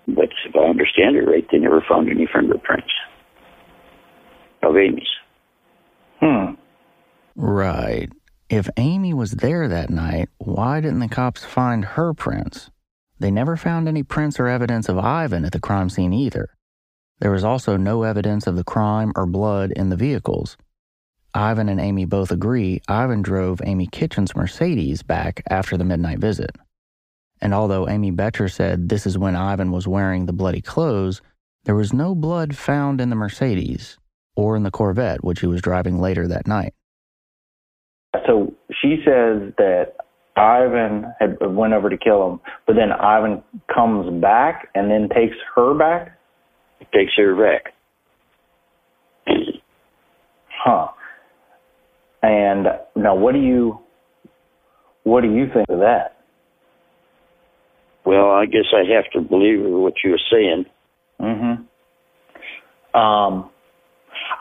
but 0.08 0.30
if 0.46 0.56
I 0.56 0.70
understand 0.70 1.16
it 1.16 1.22
right, 1.22 1.46
they 1.52 1.60
never 1.60 1.84
found 1.88 2.10
any 2.10 2.28
fingerprints 2.32 2.92
of 4.64 4.76
Amy's. 4.76 5.08
Hmm. 6.20 6.54
Right. 7.36 8.10
If 8.50 8.70
Amy 8.78 9.14
was 9.14 9.32
there 9.32 9.68
that 9.68 9.90
night, 9.90 10.30
why 10.40 10.82
didn't 10.82 11.00
the 11.00 11.08
cops 11.08 11.46
find 11.46 11.86
her 11.86 12.14
prints? 12.14 12.72
They 13.20 13.32
never 13.32 13.58
found 13.58 13.88
any 13.88 14.04
prints 14.04 14.40
or 14.40 14.48
evidence 14.48 14.88
of 14.88 14.98
Ivan 14.98 15.46
at 15.46 15.52
the 15.52 15.60
crime 15.60 15.90
scene 15.90 16.14
either. 16.14 16.50
There 17.20 17.32
was 17.32 17.44
also 17.44 17.76
no 17.76 18.04
evidence 18.04 18.48
of 18.48 18.56
the 18.56 18.64
crime 18.64 19.12
or 19.16 19.26
blood 19.26 19.72
in 19.74 19.90
the 19.90 19.98
vehicles. 19.98 20.56
Ivan 21.34 21.70
and 21.70 21.80
Amy 21.80 22.06
both 22.06 22.32
agree 22.32 22.82
Ivan 22.88 23.22
drove 23.22 23.62
Amy 23.64 23.88
Kitchen's 23.88 24.36
Mercedes 24.36 25.04
back 25.04 25.44
after 25.50 25.78
the 25.78 25.84
midnight 25.84 26.20
visit. 26.20 26.52
And 27.42 27.54
although 27.54 27.88
Amy 27.88 28.12
Boettcher 28.12 28.52
said 28.52 28.90
this 28.90 29.06
is 29.06 29.18
when 29.18 29.36
Ivan 29.36 29.72
was 29.72 29.88
wearing 29.88 30.26
the 30.26 30.34
bloody 30.34 30.62
clothes, 30.62 31.22
there 31.66 31.76
was 31.76 31.94
no 31.94 32.16
blood 32.16 32.56
found 32.56 33.00
in 33.02 33.10
the 33.10 33.16
Mercedes 33.16 33.98
or 34.36 34.56
in 34.56 34.64
the 34.64 34.72
Corvette 34.72 35.24
which 35.24 35.42
he 35.42 35.48
was 35.48 35.62
driving 35.62 36.00
later 36.00 36.28
that 36.28 36.48
night. 36.48 36.74
So 38.26 38.54
she 38.72 38.98
says 39.06 39.54
that 39.58 39.96
Ivan 40.40 41.14
had 41.20 41.38
went 41.42 41.74
over 41.74 41.90
to 41.90 41.98
kill 41.98 42.32
him, 42.32 42.40
but 42.66 42.76
then 42.76 42.92
Ivan 42.92 43.44
comes 43.74 44.22
back 44.22 44.70
and 44.76 44.90
then 44.90 45.10
takes 45.10 45.36
her 45.56 45.74
back. 45.74 46.18
Takes 46.94 47.12
her 47.18 47.36
back. 47.36 47.74
Huh. 50.64 50.88
And 52.22 52.68
now, 52.96 53.16
what 53.16 53.34
do 53.34 53.40
you 53.40 53.80
what 55.04 55.22
do 55.22 55.34
you 55.34 55.46
think 55.54 55.70
of 55.70 55.80
that? 55.80 56.18
Well, 58.06 58.32
I 58.32 58.46
guess 58.46 58.66
I 58.74 58.84
have 58.96 59.12
to 59.14 59.22
believe 59.22 59.60
what 59.62 59.94
you're 60.04 60.18
saying. 60.32 60.66
Mm-hmm. 61.22 63.00
Um, 63.00 63.50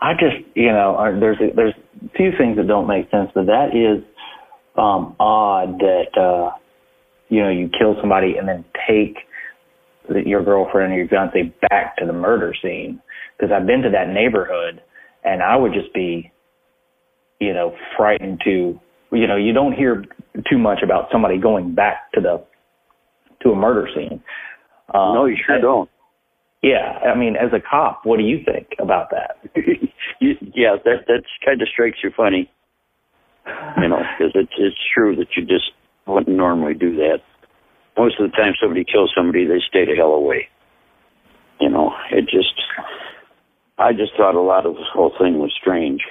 I 0.01 0.13
just, 0.15 0.37
you 0.55 0.73
know, 0.73 0.97
there's 1.21 1.39
a, 1.41 1.55
there's 1.55 1.75
a 2.05 2.09
few 2.17 2.31
things 2.39 2.57
that 2.57 2.67
don't 2.67 2.87
make 2.87 3.11
sense, 3.11 3.31
but 3.35 3.47
that 3.47 3.75
is 3.75 4.05
um, 4.79 5.17
odd 5.19 5.81
that 5.81 6.17
uh, 6.17 6.57
you 7.29 7.43
know 7.43 7.51
you 7.51 7.69
kill 7.79 7.97
somebody 8.01 8.37
and 8.37 8.49
then 8.49 8.65
take 8.89 9.17
the, 10.09 10.23
your 10.27 10.43
girlfriend 10.45 10.93
or 10.93 10.97
your 10.97 11.09
fiance 11.09 11.53
back 11.69 11.97
to 11.99 12.07
the 12.07 12.13
murder 12.13 12.55
scene. 12.63 13.01
Because 13.37 13.53
I've 13.53 13.67
been 13.67 13.83
to 13.83 13.91
that 13.91 14.09
neighborhood, 14.09 14.83
and 15.25 15.43
I 15.43 15.57
would 15.57 15.73
just 15.73 15.93
be, 15.95 16.33
you 17.41 17.53
know, 17.53 17.77
frightened 17.97 18.41
to, 18.45 18.79
you 19.13 19.27
know, 19.27 19.37
you 19.37 19.53
don't 19.53 19.73
hear 19.73 20.05
too 20.51 20.59
much 20.59 20.81
about 20.83 21.09
somebody 21.13 21.39
going 21.39 21.75
back 21.75 22.11
to 22.15 22.21
the 22.21 22.45
to 23.43 23.51
a 23.51 23.57
murder 23.57 23.89
scene. 23.95 24.23
Um, 24.95 25.15
no, 25.15 25.27
you 25.27 25.37
sure 25.47 25.61
don't. 25.61 25.91
Yeah, 26.63 26.99
I 27.07 27.17
mean, 27.17 27.37
as 27.37 27.53
a 27.53 27.61
cop, 27.61 28.01
what 28.05 28.17
do 28.17 28.25
you 28.25 28.41
think 28.45 28.69
about 28.81 29.11
that? 29.11 29.39
yeah, 30.21 30.75
that 30.85 31.07
that 31.07 31.23
kind 31.45 31.63
of 31.63 31.69
strikes 31.69 31.99
you 32.03 32.11
funny. 32.17 32.51
You 33.81 33.89
know, 33.89 34.03
because 34.19 34.33
it's 34.35 34.53
it's 34.59 34.77
true 34.95 35.17
that 35.17 35.29
you 35.37 35.45
just 35.45 35.73
wouldn't 36.07 36.37
normally 36.37 36.75
do 36.75 36.97
that. 36.97 37.21
Most 37.97 38.21
of 38.21 38.31
the 38.31 38.37
time, 38.37 38.55
somebody 38.61 38.85
kills 38.85 39.13
somebody, 39.17 39.45
they 39.45 39.61
stay 39.69 39.85
the 39.85 39.97
hell 39.97 40.13
away. 40.13 40.49
You 41.61 41.71
know, 41.71 41.93
it 42.11 42.25
just. 42.25 42.55
I 43.81 43.93
just 43.93 44.13
thought 44.17 44.35
a 44.35 44.41
lot 44.41 44.67
of 44.67 44.75
this 44.75 44.91
whole 44.93 45.13
thing 45.21 45.39
was 45.39 45.55
strange. 45.61 46.03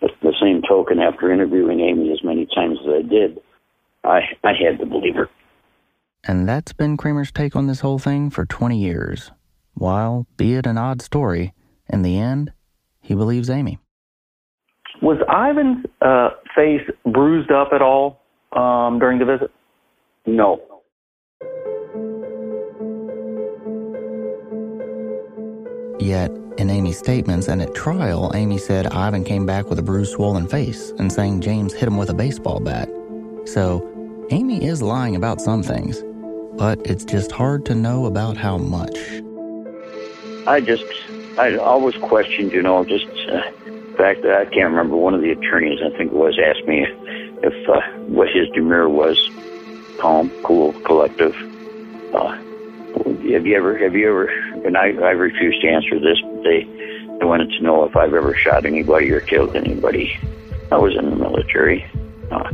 But 0.00 0.10
the 0.22 0.32
same 0.40 0.62
token, 0.66 1.00
after 1.00 1.32
interviewing 1.32 1.80
Amy 1.80 2.12
as 2.12 2.22
many 2.24 2.46
times 2.54 2.78
as 2.82 2.88
I 2.88 3.02
did, 3.02 3.40
I 4.04 4.20
I 4.44 4.52
had 4.54 4.78
to 4.78 4.86
believe 4.86 5.14
her. 5.16 5.28
And 6.24 6.48
that's 6.48 6.72
been 6.72 6.96
Kramer's 6.96 7.32
take 7.32 7.56
on 7.56 7.66
this 7.66 7.80
whole 7.80 7.98
thing 7.98 8.30
for 8.30 8.44
20 8.44 8.78
years. 8.78 9.30
While, 9.74 10.26
be 10.36 10.54
it 10.54 10.66
an 10.66 10.76
odd 10.76 11.00
story, 11.00 11.54
in 11.88 12.02
the 12.02 12.18
end, 12.18 12.52
he 13.00 13.14
believes 13.14 13.48
Amy. 13.48 13.78
Was 15.02 15.18
Ivan's 15.28 15.86
uh, 16.02 16.30
face 16.54 16.86
bruised 17.06 17.50
up 17.50 17.72
at 17.72 17.80
all 17.80 18.20
um, 18.52 18.98
during 18.98 19.18
the 19.18 19.24
visit? 19.24 19.50
No. 20.26 20.60
Yet, 25.98 26.30
in 26.58 26.68
Amy's 26.68 26.98
statements 26.98 27.48
and 27.48 27.62
at 27.62 27.74
trial, 27.74 28.32
Amy 28.34 28.58
said 28.58 28.86
Ivan 28.88 29.24
came 29.24 29.46
back 29.46 29.70
with 29.70 29.78
a 29.78 29.82
bruised, 29.82 30.12
swollen 30.12 30.46
face 30.46 30.90
and 30.98 31.10
saying 31.10 31.40
James 31.40 31.72
hit 31.72 31.88
him 31.88 31.96
with 31.96 32.10
a 32.10 32.14
baseball 32.14 32.60
bat. 32.60 32.88
So, 33.46 33.86
Amy 34.30 34.64
is 34.64 34.82
lying 34.82 35.16
about 35.16 35.40
some 35.40 35.62
things, 35.62 36.02
but 36.58 36.78
it's 36.84 37.04
just 37.04 37.32
hard 37.32 37.64
to 37.66 37.74
know 37.74 38.04
about 38.04 38.36
how 38.36 38.58
much. 38.58 38.98
I 40.46 40.60
just, 40.60 40.84
I 41.38 41.56
always 41.56 41.96
questioned, 41.96 42.52
you 42.52 42.62
know, 42.62 42.84
just 42.84 43.06
uh, 43.30 43.50
the 43.66 43.79
fact 44.00 44.22
that 44.22 44.32
I 44.32 44.44
can't 44.46 44.72
remember 44.72 44.96
one 44.96 45.12
of 45.12 45.20
the 45.20 45.30
attorneys, 45.30 45.80
I 45.84 45.94
think 45.96 46.12
it 46.12 46.16
was, 46.16 46.40
asked 46.40 46.66
me 46.66 46.86
if 47.44 47.68
uh, 47.68 47.80
what 48.08 48.28
his 48.32 48.48
demeanor 48.54 48.88
was 48.88 49.20
calm, 50.00 50.30
cool, 50.42 50.72
collective. 50.88 51.36
Uh, 52.16 52.32
have 53.32 53.46
you 53.46 53.56
ever, 53.56 53.76
have 53.76 53.94
you 53.94 54.08
ever, 54.08 54.26
and 54.64 54.76
I, 54.76 54.96
I 55.04 55.12
refuse 55.12 55.60
to 55.60 55.68
answer 55.68 56.00
this, 56.00 56.18
but 56.22 56.42
they, 56.42 56.64
they 57.20 57.26
wanted 57.26 57.50
to 57.52 57.62
know 57.62 57.84
if 57.84 57.94
I've 57.94 58.14
ever 58.14 58.34
shot 58.34 58.64
anybody 58.64 59.10
or 59.12 59.20
killed 59.20 59.54
anybody. 59.54 60.16
I 60.72 60.78
was 60.78 60.96
in 60.98 61.10
the 61.10 61.16
military, 61.16 61.84
uh, 62.30 62.50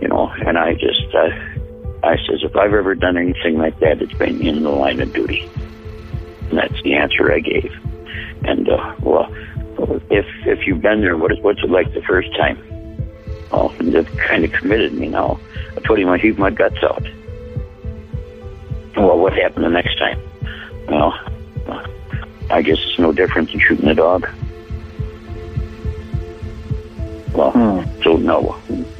you 0.00 0.08
know, 0.08 0.28
and 0.46 0.58
I 0.58 0.74
just, 0.74 1.08
uh, 1.14 2.06
I 2.06 2.16
says, 2.28 2.44
if 2.44 2.54
I've 2.54 2.74
ever 2.74 2.94
done 2.94 3.16
anything 3.16 3.56
like 3.58 3.78
that, 3.80 4.02
it's 4.02 4.14
been 4.14 4.46
in 4.46 4.62
the 4.62 4.70
line 4.70 5.00
of 5.00 5.12
duty. 5.12 5.48
And 6.50 6.58
that's 6.58 6.80
the 6.82 6.94
answer 6.94 7.32
I 7.32 7.40
gave. 7.40 7.72
And, 8.44 8.68
uh, 8.68 8.94
well, 9.00 9.32
if 10.10 10.26
if 10.46 10.66
you've 10.66 10.80
been 10.80 11.00
there, 11.00 11.16
what 11.16 11.32
is 11.32 11.38
what's 11.40 11.62
it 11.62 11.70
like 11.70 11.92
the 11.94 12.02
first 12.02 12.34
time? 12.36 12.58
Oh, 13.52 13.68
that 13.78 14.06
kind 14.18 14.44
of 14.44 14.52
committed 14.52 14.92
me 14.94 15.08
now. 15.08 15.38
I 15.76 15.80
told 15.80 15.98
him 15.98 16.08
I 16.08 16.18
heaved 16.18 16.38
my 16.38 16.50
guts 16.50 16.82
out. 16.82 17.06
Well, 18.96 19.18
what 19.18 19.32
happened 19.34 19.64
the 19.64 19.70
next 19.70 19.98
time? 19.98 20.20
Well, 20.88 21.12
I 22.50 22.62
guess 22.62 22.78
it's 22.78 22.98
no 22.98 23.12
different 23.12 23.50
than 23.50 23.60
shooting 23.60 23.88
a 23.88 23.94
dog. 23.94 24.26
Well, 27.32 27.52
hmm. 27.52 28.02
so 28.02 28.16
no. 28.16 28.52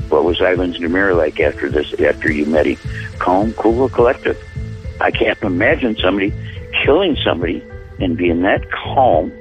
What 0.08 0.24
was 0.24 0.40
Ivan's 0.40 0.78
demeanor 0.78 1.14
like 1.14 1.40
after 1.40 1.70
this? 1.70 1.92
After 1.94 2.30
you 2.30 2.46
met 2.46 2.66
him, 2.66 2.76
calm, 3.18 3.52
cool, 3.54 3.88
collective. 3.88 4.40
I 5.00 5.10
can't 5.10 5.40
imagine 5.42 5.96
somebody 5.96 6.32
killing 6.84 7.16
somebody 7.24 7.62
and 7.98 8.16
being 8.16 8.42
that 8.42 8.70
calm 8.70 9.32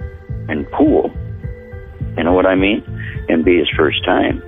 and 0.48 0.69
cool. 0.71 1.12
You 2.17 2.23
know 2.23 2.34
what 2.34 2.45
I 2.45 2.56
mean? 2.56 2.84
And 3.30 3.43
be 3.43 3.58
his 3.58 3.69
first 3.75 4.04
time. 4.06 4.39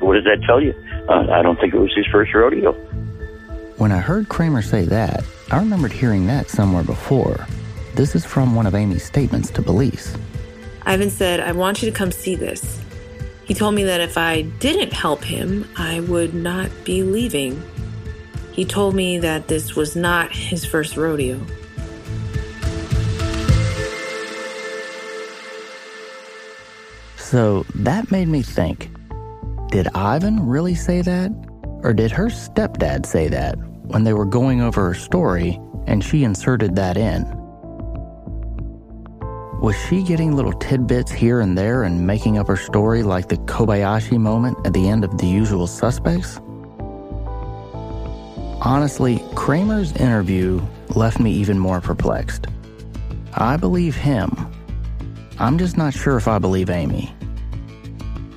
What 0.00 0.14
does 0.14 0.24
that 0.24 0.42
tell 0.46 0.60
you? 0.60 0.74
Uh, 1.08 1.26
I 1.30 1.42
don't 1.42 1.58
think 1.60 1.74
it 1.74 1.78
was 1.78 1.94
his 1.94 2.06
first 2.06 2.34
rodeo. 2.34 2.72
When 3.76 3.92
I 3.92 3.98
heard 3.98 4.28
Kramer 4.28 4.62
say 4.62 4.84
that, 4.86 5.24
I 5.50 5.58
remembered 5.58 5.92
hearing 5.92 6.26
that 6.26 6.50
somewhere 6.50 6.84
before. 6.84 7.46
This 7.94 8.14
is 8.14 8.24
from 8.24 8.54
one 8.54 8.66
of 8.66 8.74
Amy's 8.74 9.04
statements 9.04 9.50
to 9.52 9.62
police. 9.62 10.16
Ivan 10.82 11.10
said, 11.10 11.40
I 11.40 11.52
want 11.52 11.82
you 11.82 11.90
to 11.90 11.96
come 11.96 12.12
see 12.12 12.34
this. 12.34 12.80
He 13.44 13.54
told 13.54 13.74
me 13.74 13.84
that 13.84 14.00
if 14.00 14.16
I 14.16 14.42
didn't 14.42 14.92
help 14.92 15.24
him, 15.24 15.68
I 15.76 16.00
would 16.00 16.34
not 16.34 16.70
be 16.84 17.02
leaving. 17.02 17.62
He 18.52 18.64
told 18.64 18.94
me 18.94 19.18
that 19.18 19.48
this 19.48 19.74
was 19.74 19.96
not 19.96 20.30
his 20.32 20.64
first 20.64 20.96
rodeo. 20.96 21.40
So 27.30 27.64
that 27.76 28.10
made 28.10 28.26
me 28.26 28.42
think 28.42 28.90
did 29.70 29.86
Ivan 29.94 30.48
really 30.48 30.74
say 30.74 31.00
that? 31.00 31.30
Or 31.84 31.94
did 31.94 32.10
her 32.10 32.26
stepdad 32.26 33.06
say 33.06 33.28
that 33.28 33.54
when 33.84 34.02
they 34.02 34.12
were 34.12 34.24
going 34.24 34.60
over 34.60 34.84
her 34.86 34.94
story 34.94 35.60
and 35.86 36.02
she 36.02 36.24
inserted 36.24 36.74
that 36.74 36.96
in? 36.96 37.22
Was 39.60 39.76
she 39.86 40.02
getting 40.02 40.34
little 40.34 40.54
tidbits 40.54 41.12
here 41.12 41.38
and 41.38 41.56
there 41.56 41.84
and 41.84 42.04
making 42.04 42.36
up 42.36 42.48
her 42.48 42.56
story 42.56 43.04
like 43.04 43.28
the 43.28 43.36
Kobayashi 43.36 44.18
moment 44.18 44.58
at 44.66 44.72
the 44.72 44.88
end 44.88 45.04
of 45.04 45.16
The 45.16 45.28
Usual 45.28 45.68
Suspects? 45.68 46.38
Honestly, 48.60 49.22
Kramer's 49.36 49.92
interview 49.92 50.60
left 50.96 51.20
me 51.20 51.30
even 51.30 51.60
more 51.60 51.80
perplexed. 51.80 52.48
I 53.34 53.56
believe 53.56 53.94
him. 53.94 54.32
I'm 55.38 55.58
just 55.58 55.76
not 55.76 55.94
sure 55.94 56.16
if 56.16 56.26
I 56.26 56.40
believe 56.40 56.70
Amy. 56.70 57.14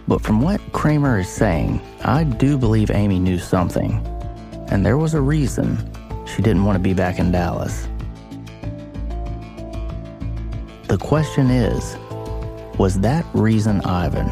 But 0.08 0.22
from 0.22 0.42
what 0.42 0.60
Kramer 0.74 1.20
is 1.20 1.30
saying, 1.30 1.82
I 2.04 2.24
do 2.24 2.58
believe 2.58 2.92
Amy 2.92 3.20
knew 3.20 3.40
something. 3.40 4.06
And 4.68 4.86
there 4.86 4.98
was 4.98 5.14
a 5.14 5.22
reason 5.22 5.78
she 6.26 6.42
didn't 6.42 6.66
want 6.66 6.76
to 6.76 6.84
be 6.84 6.94
back 6.94 7.20
in 7.20 7.32
Dallas. 7.32 7.88
The 10.88 10.98
question 10.98 11.50
is 11.50 11.98
was 12.78 13.00
that 13.02 13.26
reason 13.34 13.82
Ivan? 13.82 14.28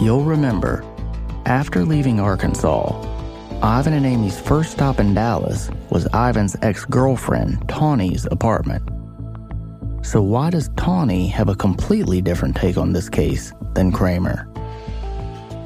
You'll 0.00 0.24
remember, 0.24 0.84
after 1.44 1.84
leaving 1.84 2.18
Arkansas, 2.18 2.98
Ivan 3.62 3.92
and 3.92 4.04
Amy's 4.04 4.40
first 4.40 4.72
stop 4.72 4.98
in 4.98 5.14
Dallas 5.14 5.70
was 5.90 6.06
Ivan's 6.14 6.56
ex 6.62 6.84
girlfriend, 6.84 7.68
Tawny's 7.68 8.26
apartment. 8.30 8.82
So, 10.12 10.20
why 10.20 10.50
does 10.50 10.68
Tawny 10.76 11.26
have 11.28 11.48
a 11.48 11.54
completely 11.54 12.20
different 12.20 12.54
take 12.54 12.76
on 12.76 12.92
this 12.92 13.08
case 13.08 13.54
than 13.72 13.90
Kramer? 13.90 14.46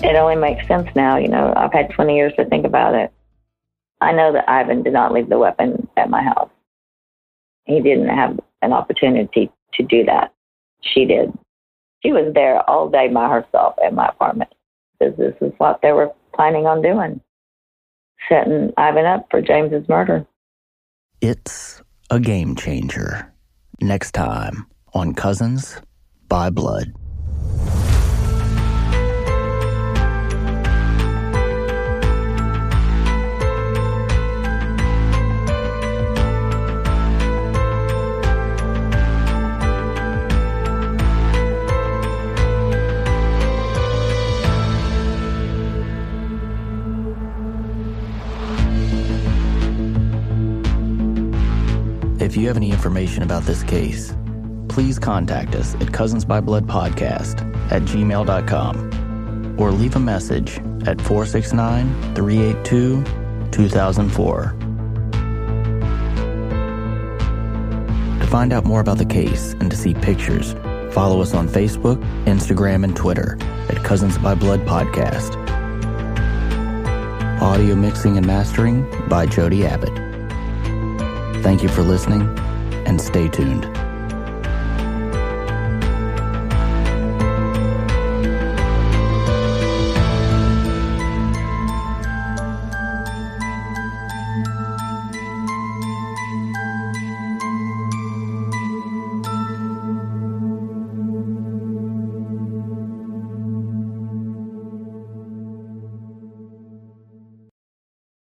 It 0.04 0.14
only 0.14 0.36
makes 0.36 0.68
sense 0.68 0.88
now. 0.94 1.16
You 1.16 1.26
know, 1.26 1.52
I've 1.56 1.72
had 1.72 1.90
20 1.90 2.14
years 2.14 2.32
to 2.36 2.44
think 2.44 2.64
about 2.64 2.94
it. 2.94 3.12
I 4.00 4.12
know 4.12 4.32
that 4.32 4.48
Ivan 4.48 4.84
did 4.84 4.92
not 4.92 5.12
leave 5.12 5.28
the 5.28 5.36
weapon 5.36 5.88
at 5.96 6.10
my 6.10 6.22
house. 6.22 6.48
He 7.64 7.80
didn't 7.80 8.06
have 8.06 8.38
an 8.62 8.72
opportunity 8.72 9.50
to 9.74 9.82
do 9.82 10.04
that. 10.04 10.32
She 10.80 11.06
did. 11.06 11.36
She 12.04 12.12
was 12.12 12.32
there 12.32 12.60
all 12.70 12.88
day 12.88 13.08
by 13.08 13.28
herself 13.28 13.74
at 13.84 13.94
my 13.94 14.06
apartment 14.06 14.54
because 15.00 15.16
this 15.16 15.34
is 15.40 15.54
what 15.58 15.80
they 15.82 15.90
were 15.90 16.12
planning 16.32 16.68
on 16.68 16.82
doing 16.82 17.20
setting 18.28 18.72
Ivan 18.76 19.06
up 19.06 19.26
for 19.28 19.42
James's 19.42 19.88
murder. 19.88 20.24
It's 21.20 21.82
a 22.10 22.20
game 22.20 22.54
changer 22.54 23.32
next 23.80 24.12
time 24.12 24.66
on 24.94 25.14
Cousins 25.14 25.80
by 26.28 26.50
Blood. 26.50 26.92
If 52.26 52.36
you 52.36 52.48
have 52.48 52.56
any 52.56 52.72
information 52.72 53.22
about 53.22 53.44
this 53.44 53.62
case, 53.62 54.12
please 54.68 54.98
contact 54.98 55.54
us 55.54 55.76
at 55.76 55.82
cousinsbybloodpodcast 55.82 57.70
at 57.70 57.82
gmail.com 57.82 59.56
or 59.60 59.70
leave 59.70 59.94
a 59.94 60.00
message 60.00 60.58
at 60.88 61.00
469 61.00 62.16
382 62.16 63.04
2004. 63.52 64.56
To 68.18 68.26
find 68.26 68.52
out 68.52 68.64
more 68.64 68.80
about 68.80 68.98
the 68.98 69.04
case 69.04 69.52
and 69.60 69.70
to 69.70 69.76
see 69.76 69.94
pictures, 69.94 70.56
follow 70.92 71.22
us 71.22 71.32
on 71.32 71.48
Facebook, 71.48 72.02
Instagram, 72.24 72.82
and 72.82 72.96
Twitter 72.96 73.38
at 73.68 73.84
Cousins 73.84 74.18
by 74.18 74.34
Blood 74.34 74.66
Podcast. 74.66 75.36
Audio 77.40 77.76
mixing 77.76 78.16
and 78.16 78.26
mastering 78.26 78.84
by 79.08 79.26
Jody 79.26 79.64
Abbott. 79.64 80.05
Thank 81.46 81.62
you 81.62 81.68
for 81.68 81.82
listening 81.84 82.22
and 82.86 83.00
stay 83.00 83.28
tuned. 83.28 83.75